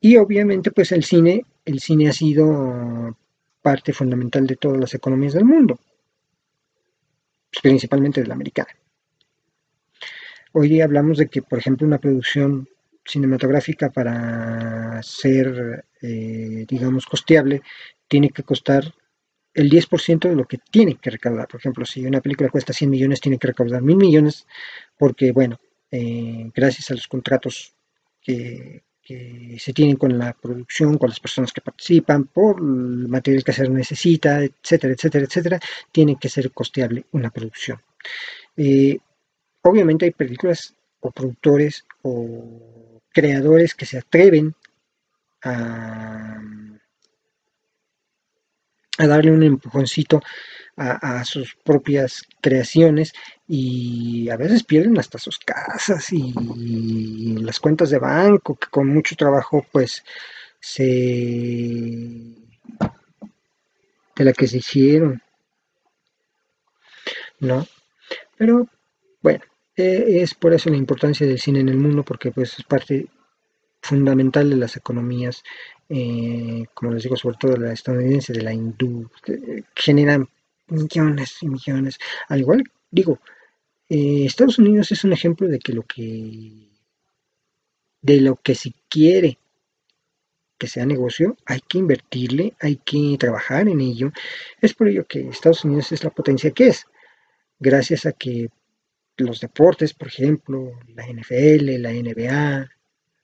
Y 0.00 0.16
obviamente, 0.16 0.70
pues 0.70 0.92
el 0.92 1.02
cine, 1.02 1.44
el 1.64 1.80
cine 1.80 2.08
ha 2.08 2.12
sido 2.12 3.18
parte 3.60 3.92
fundamental 3.92 4.46
de 4.46 4.56
todas 4.56 4.78
las 4.78 4.94
economías 4.94 5.32
del 5.34 5.44
mundo 5.44 5.80
principalmente 7.62 8.20
de 8.20 8.26
la 8.26 8.34
americana. 8.34 8.70
Hoy 10.52 10.68
día 10.68 10.84
hablamos 10.84 11.18
de 11.18 11.28
que, 11.28 11.42
por 11.42 11.58
ejemplo, 11.58 11.86
una 11.86 11.98
producción 11.98 12.68
cinematográfica 13.04 13.90
para 13.90 15.02
ser, 15.02 15.84
eh, 16.02 16.64
digamos, 16.66 17.06
costeable, 17.06 17.62
tiene 18.08 18.30
que 18.30 18.42
costar 18.42 18.94
el 19.54 19.70
10% 19.70 20.28
de 20.28 20.36
lo 20.36 20.44
que 20.44 20.58
tiene 20.70 20.96
que 20.96 21.10
recaudar. 21.10 21.48
Por 21.48 21.60
ejemplo, 21.60 21.84
si 21.84 22.04
una 22.06 22.20
película 22.20 22.50
cuesta 22.50 22.72
100 22.72 22.90
millones, 22.90 23.20
tiene 23.20 23.38
que 23.38 23.48
recaudar 23.48 23.82
1000 23.82 23.96
millones, 23.96 24.46
porque, 24.98 25.32
bueno, 25.32 25.58
eh, 25.90 26.50
gracias 26.54 26.90
a 26.90 26.94
los 26.94 27.06
contratos 27.06 27.74
que, 28.20 28.82
que 29.06 29.56
se 29.60 29.72
tienen 29.72 29.94
con 29.94 30.18
la 30.18 30.32
producción, 30.32 30.98
con 30.98 31.08
las 31.08 31.20
personas 31.20 31.52
que 31.52 31.60
participan, 31.60 32.24
por 32.24 32.58
el 32.58 33.06
material 33.06 33.44
que 33.44 33.52
se 33.52 33.68
necesita, 33.68 34.42
etcétera, 34.42 34.94
etcétera, 34.94 35.24
etcétera, 35.24 35.60
tiene 35.92 36.16
que 36.20 36.28
ser 36.28 36.50
costeable 36.50 37.06
una 37.12 37.30
producción. 37.30 37.80
Eh, 38.56 38.98
obviamente 39.62 40.06
hay 40.06 40.10
películas 40.10 40.74
o 40.98 41.12
productores 41.12 41.84
o 42.02 43.00
creadores 43.12 43.76
que 43.76 43.86
se 43.86 43.98
atreven 43.98 44.52
a, 45.44 46.40
a 48.98 49.06
darle 49.06 49.30
un 49.30 49.44
empujoncito 49.44 50.20
a, 50.76 51.24
sus 51.24 51.54
propias 51.64 52.22
creaciones 52.40 53.14
y 53.48 54.28
a 54.28 54.36
veces 54.36 54.62
pierden 54.62 54.98
hasta 54.98 55.18
sus 55.18 55.38
casas 55.38 56.12
y 56.12 57.38
las 57.38 57.60
cuentas 57.60 57.90
de 57.90 57.98
banco 57.98 58.56
que 58.56 58.68
con 58.68 58.88
mucho 58.88 59.16
trabajo 59.16 59.64
pues 59.72 60.04
se 60.60 60.84
de 64.16 64.24
la 64.24 64.32
que 64.32 64.46
se 64.46 64.58
hicieron 64.58 65.22
no 67.40 67.66
pero 68.36 68.68
bueno 69.22 69.44
e, 69.74 70.20
es 70.20 70.34
por 70.34 70.52
eso 70.52 70.68
la 70.68 70.76
importancia 70.76 71.26
del 71.26 71.40
cine 71.40 71.60
en 71.60 71.70
el 71.70 71.78
mundo 71.78 72.02
porque 72.02 72.32
pues 72.32 72.58
es 72.58 72.64
parte 72.64 73.06
fundamental 73.80 74.50
de 74.50 74.56
las 74.56 74.76
economías 74.76 75.42
eh, 75.88 76.66
como 76.74 76.92
les 76.92 77.02
digo 77.02 77.16
sobre 77.16 77.36
todo 77.38 77.56
la 77.56 77.72
estadounidense 77.72 78.34
de 78.34 78.42
la 78.42 78.52
industria 78.52 79.38
generan 79.74 80.28
millones 80.68 81.36
y 81.42 81.48
millones. 81.48 81.98
Al 82.28 82.40
igual, 82.40 82.64
digo, 82.90 83.20
eh, 83.88 84.24
Estados 84.26 84.58
Unidos 84.58 84.90
es 84.92 85.04
un 85.04 85.12
ejemplo 85.12 85.48
de 85.48 85.58
que 85.58 85.72
lo 85.72 85.82
que 85.82 86.68
de 88.02 88.20
lo 88.20 88.36
que 88.36 88.54
si 88.54 88.74
quiere 88.88 89.38
que 90.58 90.68
sea 90.68 90.86
negocio, 90.86 91.36
hay 91.44 91.60
que 91.60 91.78
invertirle, 91.78 92.54
hay 92.60 92.76
que 92.76 93.16
trabajar 93.18 93.68
en 93.68 93.80
ello. 93.80 94.12
Es 94.60 94.74
por 94.74 94.88
ello 94.88 95.04
que 95.06 95.28
Estados 95.28 95.64
Unidos 95.64 95.92
es 95.92 96.02
la 96.02 96.10
potencia 96.10 96.50
que 96.50 96.68
es, 96.68 96.86
gracias 97.58 98.06
a 98.06 98.12
que 98.12 98.48
los 99.18 99.40
deportes, 99.40 99.94
por 99.94 100.08
ejemplo, 100.08 100.72
la 100.94 101.06
NFL, 101.06 101.80
la 101.80 101.92
NBA, 101.92 102.70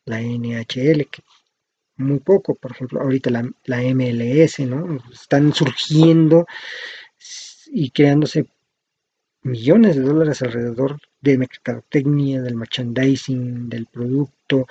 la 0.06 0.20
NHL, 0.20 1.08
que 1.10 1.22
muy 1.96 2.20
poco, 2.20 2.54
por 2.54 2.72
ejemplo, 2.72 3.00
ahorita 3.00 3.30
la, 3.30 3.50
la 3.64 3.82
MLS, 3.82 4.60
¿no? 4.60 4.98
Están 5.12 5.52
surgiendo 5.52 6.46
y 7.66 7.90
creándose 7.90 8.46
millones 9.42 9.96
de 9.96 10.02
dólares 10.02 10.42
alrededor 10.42 10.98
de 11.20 11.38
mercadotecnia, 11.38 12.42
del 12.42 12.54
merchandising, 12.54 13.68
del 13.68 13.86
producto 13.86 14.66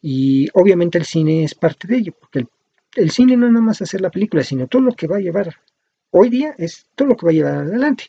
y 0.00 0.48
obviamente 0.54 0.98
el 0.98 1.04
cine 1.04 1.44
es 1.44 1.54
parte 1.54 1.86
de 1.86 1.96
ello, 1.96 2.12
porque 2.18 2.46
el, 2.96 3.10
cine 3.10 3.36
no 3.36 3.46
es 3.46 3.52
nada 3.52 3.64
más 3.64 3.80
hacer 3.80 4.00
la 4.00 4.10
película, 4.10 4.42
sino 4.42 4.66
todo 4.66 4.82
lo 4.82 4.92
que 4.92 5.06
va 5.06 5.16
a 5.16 5.20
llevar 5.20 5.56
hoy 6.10 6.28
día 6.28 6.54
es 6.58 6.86
todo 6.94 7.08
lo 7.08 7.16
que 7.16 7.26
va 7.26 7.30
a 7.30 7.34
llevar 7.34 7.54
adelante. 7.54 8.04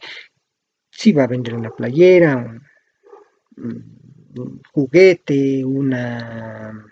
Si 0.90 1.12
va 1.12 1.24
a 1.24 1.28
vender 1.28 1.54
una 1.54 1.70
playera, 1.70 2.62
un, 3.58 4.62
juguete, 4.72 5.64
una... 5.64 6.86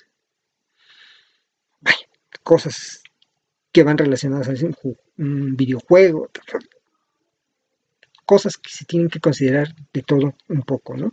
cosas 2.44 3.04
que 3.72 3.84
van 3.84 3.98
relacionadas 3.98 4.50
a 4.50 4.66
un, 4.66 4.76
un 5.18 5.56
videojuego, 5.56 6.30
cosas 8.32 8.56
que 8.56 8.70
se 8.70 8.86
tienen 8.86 9.10
que 9.10 9.20
considerar 9.20 9.76
de 9.92 10.04
todo 10.04 10.36
un 10.48 10.62
poco, 10.62 10.96
¿no? 10.96 11.12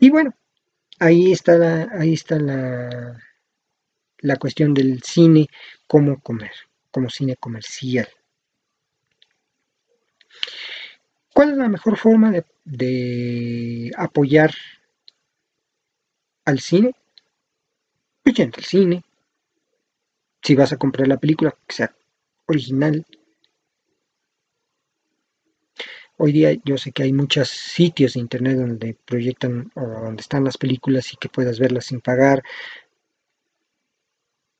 Y 0.00 0.10
bueno, 0.10 0.34
ahí 0.98 1.30
está 1.30 1.56
la, 1.56 1.88
ahí 1.96 2.14
está 2.14 2.40
la, 2.40 3.22
la 4.18 4.36
cuestión 4.36 4.74
del 4.74 5.00
cine, 5.00 5.46
cómo 5.86 6.20
comer, 6.20 6.50
como 6.90 7.08
cine 7.08 7.36
comercial. 7.36 8.08
¿Cuál 11.32 11.52
es 11.52 11.56
la 11.56 11.68
mejor 11.68 11.96
forma 11.96 12.32
de, 12.32 12.44
de 12.64 13.92
apoyar 13.96 14.52
al 16.46 16.58
cine? 16.58 16.96
Pues 18.24 18.34
yendo 18.34 18.56
al 18.58 18.64
cine. 18.64 19.04
Si 20.42 20.56
vas 20.56 20.72
a 20.72 20.78
comprar 20.78 21.06
la 21.06 21.20
película, 21.20 21.54
que 21.68 21.76
sea 21.76 21.94
original, 22.46 23.06
Hoy 26.22 26.32
día 26.32 26.52
yo 26.66 26.76
sé 26.76 26.92
que 26.92 27.04
hay 27.04 27.14
muchos 27.14 27.48
sitios 27.48 28.12
de 28.12 28.20
internet 28.20 28.58
donde 28.58 28.94
proyectan 29.06 29.72
o 29.74 29.80
donde 29.80 30.20
están 30.20 30.44
las 30.44 30.58
películas 30.58 31.14
y 31.14 31.16
que 31.16 31.30
puedas 31.30 31.58
verlas 31.58 31.86
sin 31.86 32.02
pagar. 32.02 32.42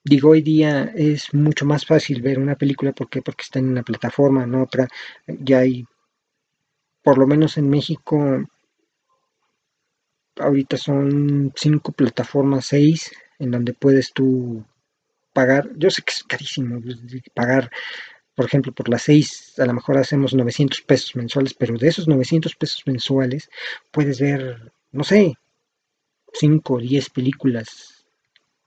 Digo, 0.03 0.31
hoy 0.31 0.40
día 0.40 0.90
es 0.96 1.35
mucho 1.35 1.66
más 1.66 1.85
fácil 1.85 2.23
ver 2.23 2.38
una 2.38 2.55
película 2.55 2.92
porque 2.92 3.20
porque 3.20 3.42
está 3.42 3.59
en 3.59 3.68
una 3.68 3.83
plataforma, 3.83 4.44
en 4.44 4.55
otra. 4.55 4.88
Ya 5.27 5.59
hay, 5.59 5.85
por 7.03 7.18
lo 7.18 7.27
menos 7.27 7.59
en 7.59 7.68
México, 7.68 8.42
ahorita 10.37 10.79
son 10.79 11.53
cinco 11.55 11.92
plataformas, 11.92 12.64
seis, 12.64 13.12
en 13.38 13.51
donde 13.51 13.75
puedes 13.75 14.14
tú 14.14 14.64
pagar. 15.35 15.68
Yo 15.77 15.90
sé 15.90 16.01
que 16.01 16.12
es 16.12 16.25
carísimo 16.25 16.81
pues, 16.81 16.96
pagar 17.35 17.70
por 18.35 18.47
ejemplo, 18.47 18.73
por 18.73 18.88
las 18.88 19.03
seis, 19.03 19.59
a 19.59 19.66
lo 19.66 19.75
mejor 19.75 19.99
hacemos 19.99 20.35
900 20.35 20.83
pesos 20.83 21.16
mensuales, 21.16 21.55
pero 21.55 21.77
de 21.77 21.88
esos 21.88 22.09
900 22.09 22.55
pesos 22.57 22.83
mensuales 22.87 23.51
puedes 23.90 24.21
ver, 24.21 24.73
no 24.93 25.05
sé, 25.05 25.35
5 26.33 26.75
o 26.75 26.79
10 26.79 27.11
películas 27.11 28.01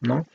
¿no? 0.03 0.27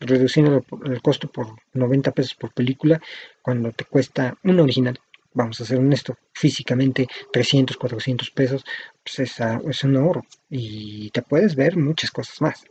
Reduciendo 0.00 0.64
el 0.84 1.02
costo 1.02 1.28
por 1.28 1.46
90 1.72 2.12
pesos 2.12 2.34
por 2.34 2.52
película 2.52 3.00
cuando 3.42 3.72
te 3.72 3.84
cuesta 3.84 4.36
un 4.44 4.60
original, 4.60 4.98
vamos 5.32 5.60
a 5.60 5.64
ser 5.64 5.78
honestos, 5.78 6.16
físicamente 6.32 7.08
300, 7.32 7.76
400 7.76 8.30
pesos, 8.30 8.64
pues 9.02 9.18
es, 9.20 9.40
es 9.40 9.84
un 9.84 9.96
ahorro 9.96 10.24
y 10.50 11.10
te 11.10 11.22
puedes 11.22 11.56
ver 11.56 11.76
muchas 11.76 12.10
cosas 12.10 12.40
más, 12.40 12.64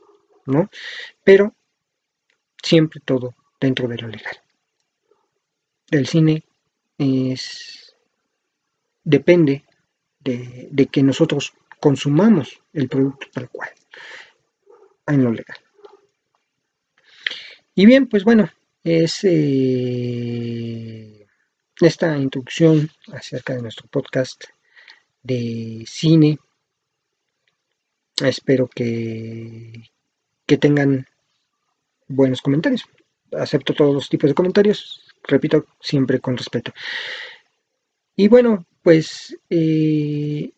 ¿no? 0.45 0.69
Pero 1.23 1.53
siempre 2.63 3.01
todo 3.03 3.35
dentro 3.59 3.87
de 3.87 3.97
lo 3.97 4.07
legal. 4.07 4.37
El 5.89 6.07
cine 6.07 6.43
es 6.97 7.95
depende 9.03 9.63
de, 10.19 10.89
que 10.91 11.01
nosotros 11.01 11.53
consumamos 11.79 12.61
el 12.73 12.89
producto 12.89 13.27
tal 13.31 13.49
cual 13.49 13.69
en 15.07 15.23
lo 15.23 15.31
legal. 15.31 15.57
Y 17.73 17.85
bien, 17.85 18.07
pues 18.07 18.25
bueno, 18.25 18.49
es 18.83 19.19
eh, 19.23 21.25
esta 21.79 22.17
introducción 22.17 22.89
acerca 23.13 23.55
de 23.55 23.61
nuestro 23.61 23.87
podcast 23.87 24.43
de 25.23 25.85
cine. 25.87 26.37
Espero 28.21 28.67
que, 28.67 29.91
que 30.45 30.57
tengan 30.57 31.07
buenos 32.07 32.41
comentarios. 32.41 32.83
Acepto 33.31 33.73
todos 33.73 33.93
los 33.93 34.09
tipos 34.09 34.29
de 34.29 34.33
comentarios, 34.33 35.06
repito, 35.23 35.65
siempre 35.79 36.19
con 36.19 36.37
respeto. 36.37 36.73
Y 38.15 38.27
bueno, 38.27 38.65
pues, 38.81 39.37
eh, 39.49 40.51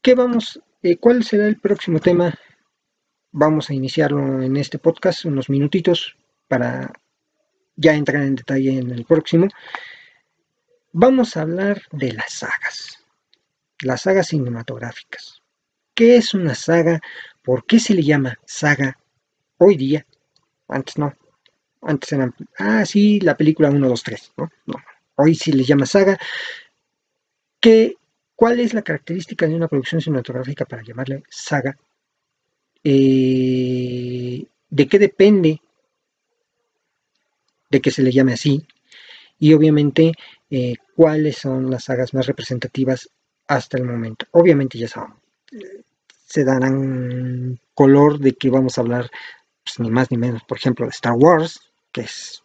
¿qué 0.00 0.14
vamos? 0.14 0.60
Eh, 0.82 0.96
¿Cuál 0.96 1.24
será 1.24 1.46
el 1.46 1.60
próximo 1.60 2.00
tema? 2.00 2.34
Vamos 3.32 3.68
a 3.68 3.74
iniciarlo 3.74 4.42
en 4.42 4.56
este 4.56 4.78
podcast, 4.78 5.24
unos 5.24 5.50
minutitos, 5.50 6.16
para 6.48 6.92
ya 7.76 7.94
entrar 7.94 8.22
en 8.22 8.36
detalle 8.36 8.78
en 8.78 8.90
el 8.90 9.04
próximo. 9.04 9.48
Vamos 10.92 11.36
a 11.36 11.42
hablar 11.42 11.82
de 11.92 12.12
las 12.12 12.32
sagas, 12.32 13.04
las 13.80 14.02
sagas 14.02 14.28
cinematográficas. 14.28 15.42
¿Qué 15.94 16.16
es 16.16 16.34
una 16.34 16.54
saga? 16.54 17.00
¿Por 17.42 17.66
qué 17.66 17.78
se 17.78 17.94
le 17.94 18.02
llama 18.02 18.38
saga 18.46 18.98
hoy 19.58 19.76
día? 19.76 20.06
Antes 20.68 20.98
no. 20.98 21.12
Antes 21.82 22.12
eran, 22.12 22.34
ah, 22.58 22.84
sí, 22.84 23.20
la 23.20 23.36
película 23.36 23.70
1, 23.70 23.88
2, 23.88 24.02
3, 24.02 24.32
¿no? 24.36 24.50
Hoy 25.16 25.34
se 25.34 25.52
le 25.52 25.64
llama 25.64 25.86
saga. 25.86 26.18
¿Qué, 27.60 27.96
¿Cuál 28.34 28.60
es 28.60 28.74
la 28.74 28.82
característica 28.82 29.46
de 29.46 29.54
una 29.54 29.68
producción 29.68 30.00
cinematográfica 30.00 30.66
para 30.66 30.82
llamarle 30.82 31.22
saga? 31.28 31.76
Eh, 32.84 34.44
¿De 34.68 34.88
qué 34.88 34.98
depende 34.98 35.60
de 37.70 37.80
que 37.80 37.90
se 37.90 38.02
le 38.02 38.12
llame 38.12 38.34
así? 38.34 38.66
Y 39.38 39.54
obviamente, 39.54 40.12
eh, 40.50 40.74
¿cuáles 40.94 41.38
son 41.38 41.70
las 41.70 41.84
sagas 41.84 42.12
más 42.14 42.26
representativas 42.26 43.08
hasta 43.48 43.78
el 43.78 43.84
momento? 43.84 44.26
Obviamente 44.32 44.78
ya 44.78 44.88
sabemos, 44.88 45.18
se 46.26 46.44
darán 46.44 47.58
color 47.74 48.18
de 48.18 48.32
que 48.34 48.50
vamos 48.50 48.76
a 48.76 48.82
hablar 48.82 49.10
pues, 49.64 49.80
ni 49.80 49.90
más 49.90 50.10
ni 50.10 50.18
menos, 50.18 50.42
por 50.44 50.58
ejemplo, 50.58 50.86
de 50.86 50.90
Star 50.90 51.14
Wars, 51.14 51.65
es 51.98 52.42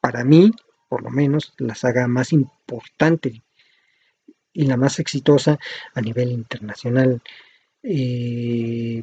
para 0.00 0.24
mí 0.24 0.52
por 0.88 1.02
lo 1.02 1.10
menos 1.10 1.52
la 1.58 1.74
saga 1.74 2.06
más 2.08 2.32
importante 2.32 3.42
y 4.52 4.66
la 4.66 4.76
más 4.76 4.98
exitosa 4.98 5.58
a 5.94 6.00
nivel 6.00 6.30
internacional. 6.30 7.22
Eh, 7.82 9.02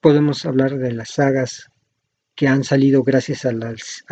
podemos 0.00 0.44
hablar 0.44 0.76
de 0.78 0.92
las 0.92 1.10
sagas 1.10 1.68
que 2.34 2.48
han 2.48 2.64
salido 2.64 3.02
gracias 3.02 3.44
a, 3.44 3.52
los 3.52 4.02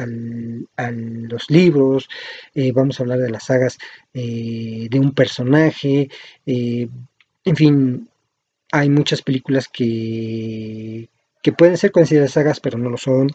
libros, 1.48 2.08
eh, 2.54 2.70
vamos 2.72 3.00
a 3.00 3.02
hablar 3.02 3.18
de 3.18 3.30
las 3.30 3.44
sagas 3.44 3.78
eh, 4.12 4.86
de 4.90 5.00
un 5.00 5.14
personaje, 5.14 6.08
en 6.44 7.56
fin, 7.56 8.08
hay 8.70 8.90
muchas 8.90 9.22
películas 9.22 9.68
que, 9.68 11.08
que 11.42 11.52
pueden 11.52 11.76
ser 11.76 11.92
consideradas 11.92 12.32
sagas, 12.32 12.60
pero 12.60 12.78
no 12.78 12.90
lo 12.90 12.96
son, 12.96 13.30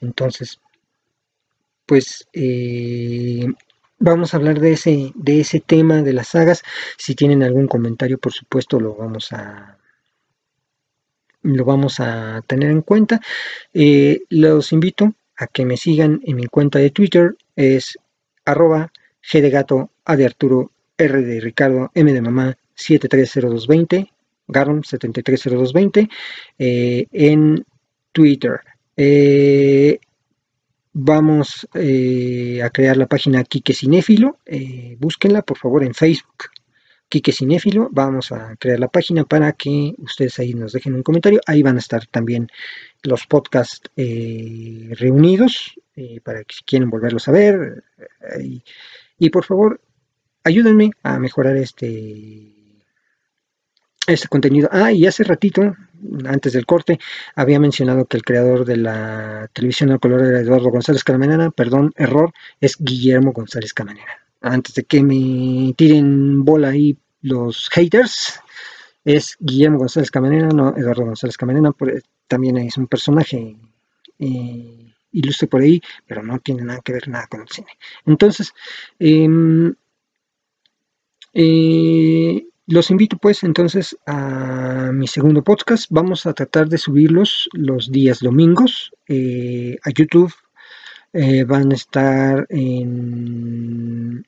entonces 0.00 0.60
pues 1.86 2.28
eh, 2.34 3.46
vamos 3.98 4.34
a 4.34 4.36
hablar 4.36 4.60
de 4.60 4.72
ese, 4.72 5.12
de 5.14 5.40
ese 5.40 5.60
tema 5.60 6.02
de 6.02 6.12
las 6.12 6.28
sagas. 6.28 6.62
Si 6.98 7.14
tienen 7.14 7.42
algún 7.42 7.66
comentario, 7.66 8.18
por 8.18 8.32
supuesto, 8.34 8.78
lo 8.78 8.94
vamos 8.94 9.32
a 9.32 9.78
lo 11.42 11.64
vamos 11.64 11.98
a 12.00 12.42
tener 12.46 12.70
en 12.70 12.82
cuenta. 12.82 13.20
Eh, 13.72 14.20
los 14.28 14.72
invito 14.72 15.14
a 15.36 15.46
que 15.46 15.64
me 15.64 15.78
sigan 15.78 16.20
en 16.24 16.36
mi 16.36 16.46
cuenta 16.46 16.78
de 16.78 16.90
Twitter, 16.90 17.36
es 17.56 17.98
arroba 18.44 18.92
G 19.22 19.40
de 19.40 19.50
gato, 19.50 19.90
A 20.04 20.16
de 20.16 20.26
Arturo, 20.26 20.72
R 20.98 21.22
de 21.22 21.40
Ricardo, 21.40 21.90
M 21.94 22.12
de 22.12 22.20
mamá, 22.20 22.58
730220, 22.74 24.12
Garon 24.48 24.82
730220, 24.82 26.08
eh, 26.58 27.06
en 27.12 27.64
Twitter. 28.12 28.60
Eh, 28.96 30.00
vamos 30.92 31.68
eh, 31.74 32.60
a 32.62 32.70
crear 32.70 32.96
la 32.96 33.06
página 33.06 33.44
Quique 33.44 33.74
Cinéfilo. 33.74 34.38
Búsquenla 34.98 35.42
por 35.42 35.58
favor 35.58 35.84
en 35.84 35.94
Facebook. 35.94 36.44
Quique 37.08 37.32
Cinéfilo. 37.32 37.88
Vamos 37.92 38.32
a 38.32 38.56
crear 38.56 38.80
la 38.80 38.88
página 38.88 39.24
para 39.24 39.52
que 39.52 39.94
ustedes 39.98 40.38
ahí 40.38 40.54
nos 40.54 40.72
dejen 40.72 40.94
un 40.94 41.02
comentario. 41.02 41.40
Ahí 41.46 41.62
van 41.62 41.76
a 41.76 41.80
estar 41.80 42.06
también 42.06 42.48
los 43.02 43.26
podcasts 43.26 43.90
reunidos 43.96 45.74
para 46.22 46.44
que 46.44 46.54
si 46.54 46.64
quieren 46.64 46.90
volverlos 46.90 47.28
a 47.28 47.32
ver. 47.32 47.84
y 49.18 49.30
por 49.30 49.44
favor, 49.44 49.80
ayúdenme 50.42 50.90
a 51.02 51.18
mejorar 51.18 51.56
este 51.56 52.57
este 54.12 54.28
contenido. 54.28 54.68
Ah, 54.72 54.92
y 54.92 55.06
hace 55.06 55.24
ratito, 55.24 55.76
antes 56.26 56.52
del 56.52 56.66
corte, 56.66 56.98
había 57.34 57.60
mencionado 57.60 58.06
que 58.06 58.16
el 58.16 58.22
creador 58.22 58.64
de 58.64 58.76
la 58.76 59.48
televisión 59.52 59.92
a 59.92 59.98
color 59.98 60.24
era 60.24 60.40
Eduardo 60.40 60.70
González 60.70 61.04
Camarena, 61.04 61.50
perdón, 61.50 61.92
error, 61.96 62.32
es 62.60 62.76
Guillermo 62.78 63.32
González 63.32 63.72
Camarena. 63.74 64.12
Antes 64.40 64.74
de 64.74 64.84
que 64.84 65.02
me 65.02 65.74
tiren 65.74 66.44
bola 66.44 66.68
ahí 66.68 66.96
los 67.22 67.68
haters, 67.70 68.40
es 69.04 69.36
Guillermo 69.40 69.78
González 69.78 70.10
Camarena, 70.10 70.48
no 70.48 70.76
Eduardo 70.76 71.04
González 71.04 71.36
Camarena, 71.36 71.72
también 72.26 72.58
es 72.58 72.76
un 72.76 72.86
personaje 72.86 73.56
eh, 74.18 74.92
ilustre 75.12 75.48
por 75.48 75.62
ahí, 75.62 75.80
pero 76.06 76.22
no 76.22 76.38
tiene 76.38 76.62
nada 76.64 76.80
que 76.82 76.92
ver 76.92 77.08
nada 77.08 77.26
con 77.26 77.40
el 77.40 77.48
cine. 77.48 77.68
Entonces, 78.04 78.52
em, 78.98 79.74
eh, 81.32 82.47
los 82.68 82.90
invito 82.90 83.16
pues 83.16 83.44
entonces 83.44 83.96
a 84.06 84.90
mi 84.92 85.06
segundo 85.06 85.42
podcast. 85.42 85.86
Vamos 85.88 86.26
a 86.26 86.34
tratar 86.34 86.68
de 86.68 86.76
subirlos 86.76 87.48
los 87.54 87.90
días 87.90 88.20
domingos 88.20 88.92
eh, 89.08 89.78
a 89.82 89.90
YouTube. 89.90 90.34
Eh, 91.14 91.44
van 91.44 91.72
a 91.72 91.74
estar 91.74 92.46
en, 92.50 94.26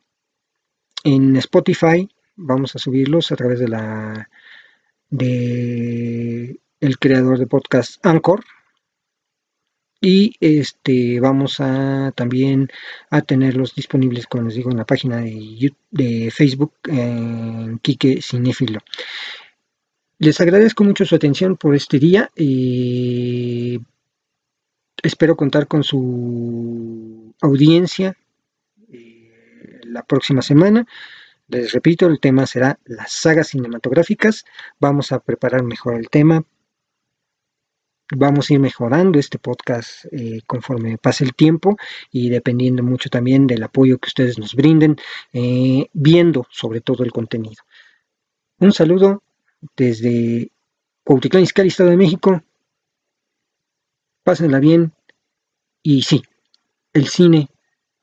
en 1.04 1.36
Spotify. 1.36 2.08
Vamos 2.36 2.74
a 2.74 2.78
subirlos 2.78 3.30
a 3.30 3.36
través 3.36 3.60
de 3.60 3.68
la 3.68 4.30
de 5.10 6.58
el 6.80 6.98
creador 6.98 7.38
de 7.38 7.46
podcast 7.46 8.04
Anchor 8.06 8.42
y 10.00 10.34
este 10.40 11.20
vamos 11.20 11.60
a 11.60 12.12
también 12.16 12.70
a 13.10 13.20
tenerlos 13.20 13.74
disponibles 13.74 14.26
como 14.26 14.44
les 14.44 14.54
digo 14.54 14.70
en 14.70 14.78
la 14.78 14.86
página 14.86 15.18
de, 15.20 16.30
Facebook 16.30 16.72
en 16.88 17.78
Quique 17.80 18.22
Cinéfilo. 18.22 18.80
Les 20.18 20.40
agradezco 20.40 20.84
mucho 20.84 21.04
su 21.04 21.14
atención 21.14 21.56
por 21.56 21.74
este 21.74 21.98
día 21.98 22.30
y 22.36 23.80
espero 25.02 25.36
contar 25.36 25.66
con 25.66 25.82
su 25.82 27.34
audiencia 27.40 28.16
eh, 28.92 29.80
la 29.84 30.02
próxima 30.02 30.42
semana. 30.42 30.86
Les 31.48 31.72
repito 31.72 32.06
el 32.06 32.20
tema 32.20 32.46
será 32.46 32.78
las 32.84 33.12
sagas 33.12 33.48
cinematográficas. 33.48 34.44
Vamos 34.78 35.12
a 35.12 35.20
preparar 35.20 35.62
mejor 35.62 35.96
el 35.96 36.08
tema 36.08 36.44
vamos 38.16 38.50
a 38.50 38.54
ir 38.54 38.60
mejorando 38.60 39.18
este 39.18 39.38
podcast 39.38 40.06
eh, 40.12 40.40
conforme 40.46 40.98
pase 40.98 41.24
el 41.24 41.34
tiempo 41.34 41.76
y 42.10 42.28
dependiendo 42.28 42.82
mucho 42.82 43.10
también 43.10 43.46
del 43.46 43.62
apoyo 43.62 43.98
que 43.98 44.08
ustedes 44.08 44.38
nos 44.38 44.54
brinden, 44.54 44.96
eh, 45.32 45.86
viendo 45.92 46.46
sobre 46.50 46.80
todo 46.80 47.04
el 47.04 47.12
contenido. 47.12 47.62
Un 48.58 48.72
saludo 48.72 49.22
desde 49.76 50.50
Cuautitlán 51.04 51.42
Izcalli, 51.42 51.68
Estado 51.68 51.90
de 51.90 51.96
México. 51.96 52.42
Pásenla 54.22 54.60
bien 54.60 54.92
y 55.82 56.02
sí, 56.02 56.22
el 56.92 57.08
cine 57.08 57.48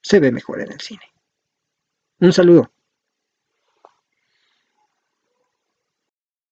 se 0.01 0.19
ve 0.19 0.31
mejor 0.31 0.61
en 0.61 0.71
el 0.71 0.81
cine. 0.81 1.03
Un 2.19 2.33
saludo. 2.33 2.71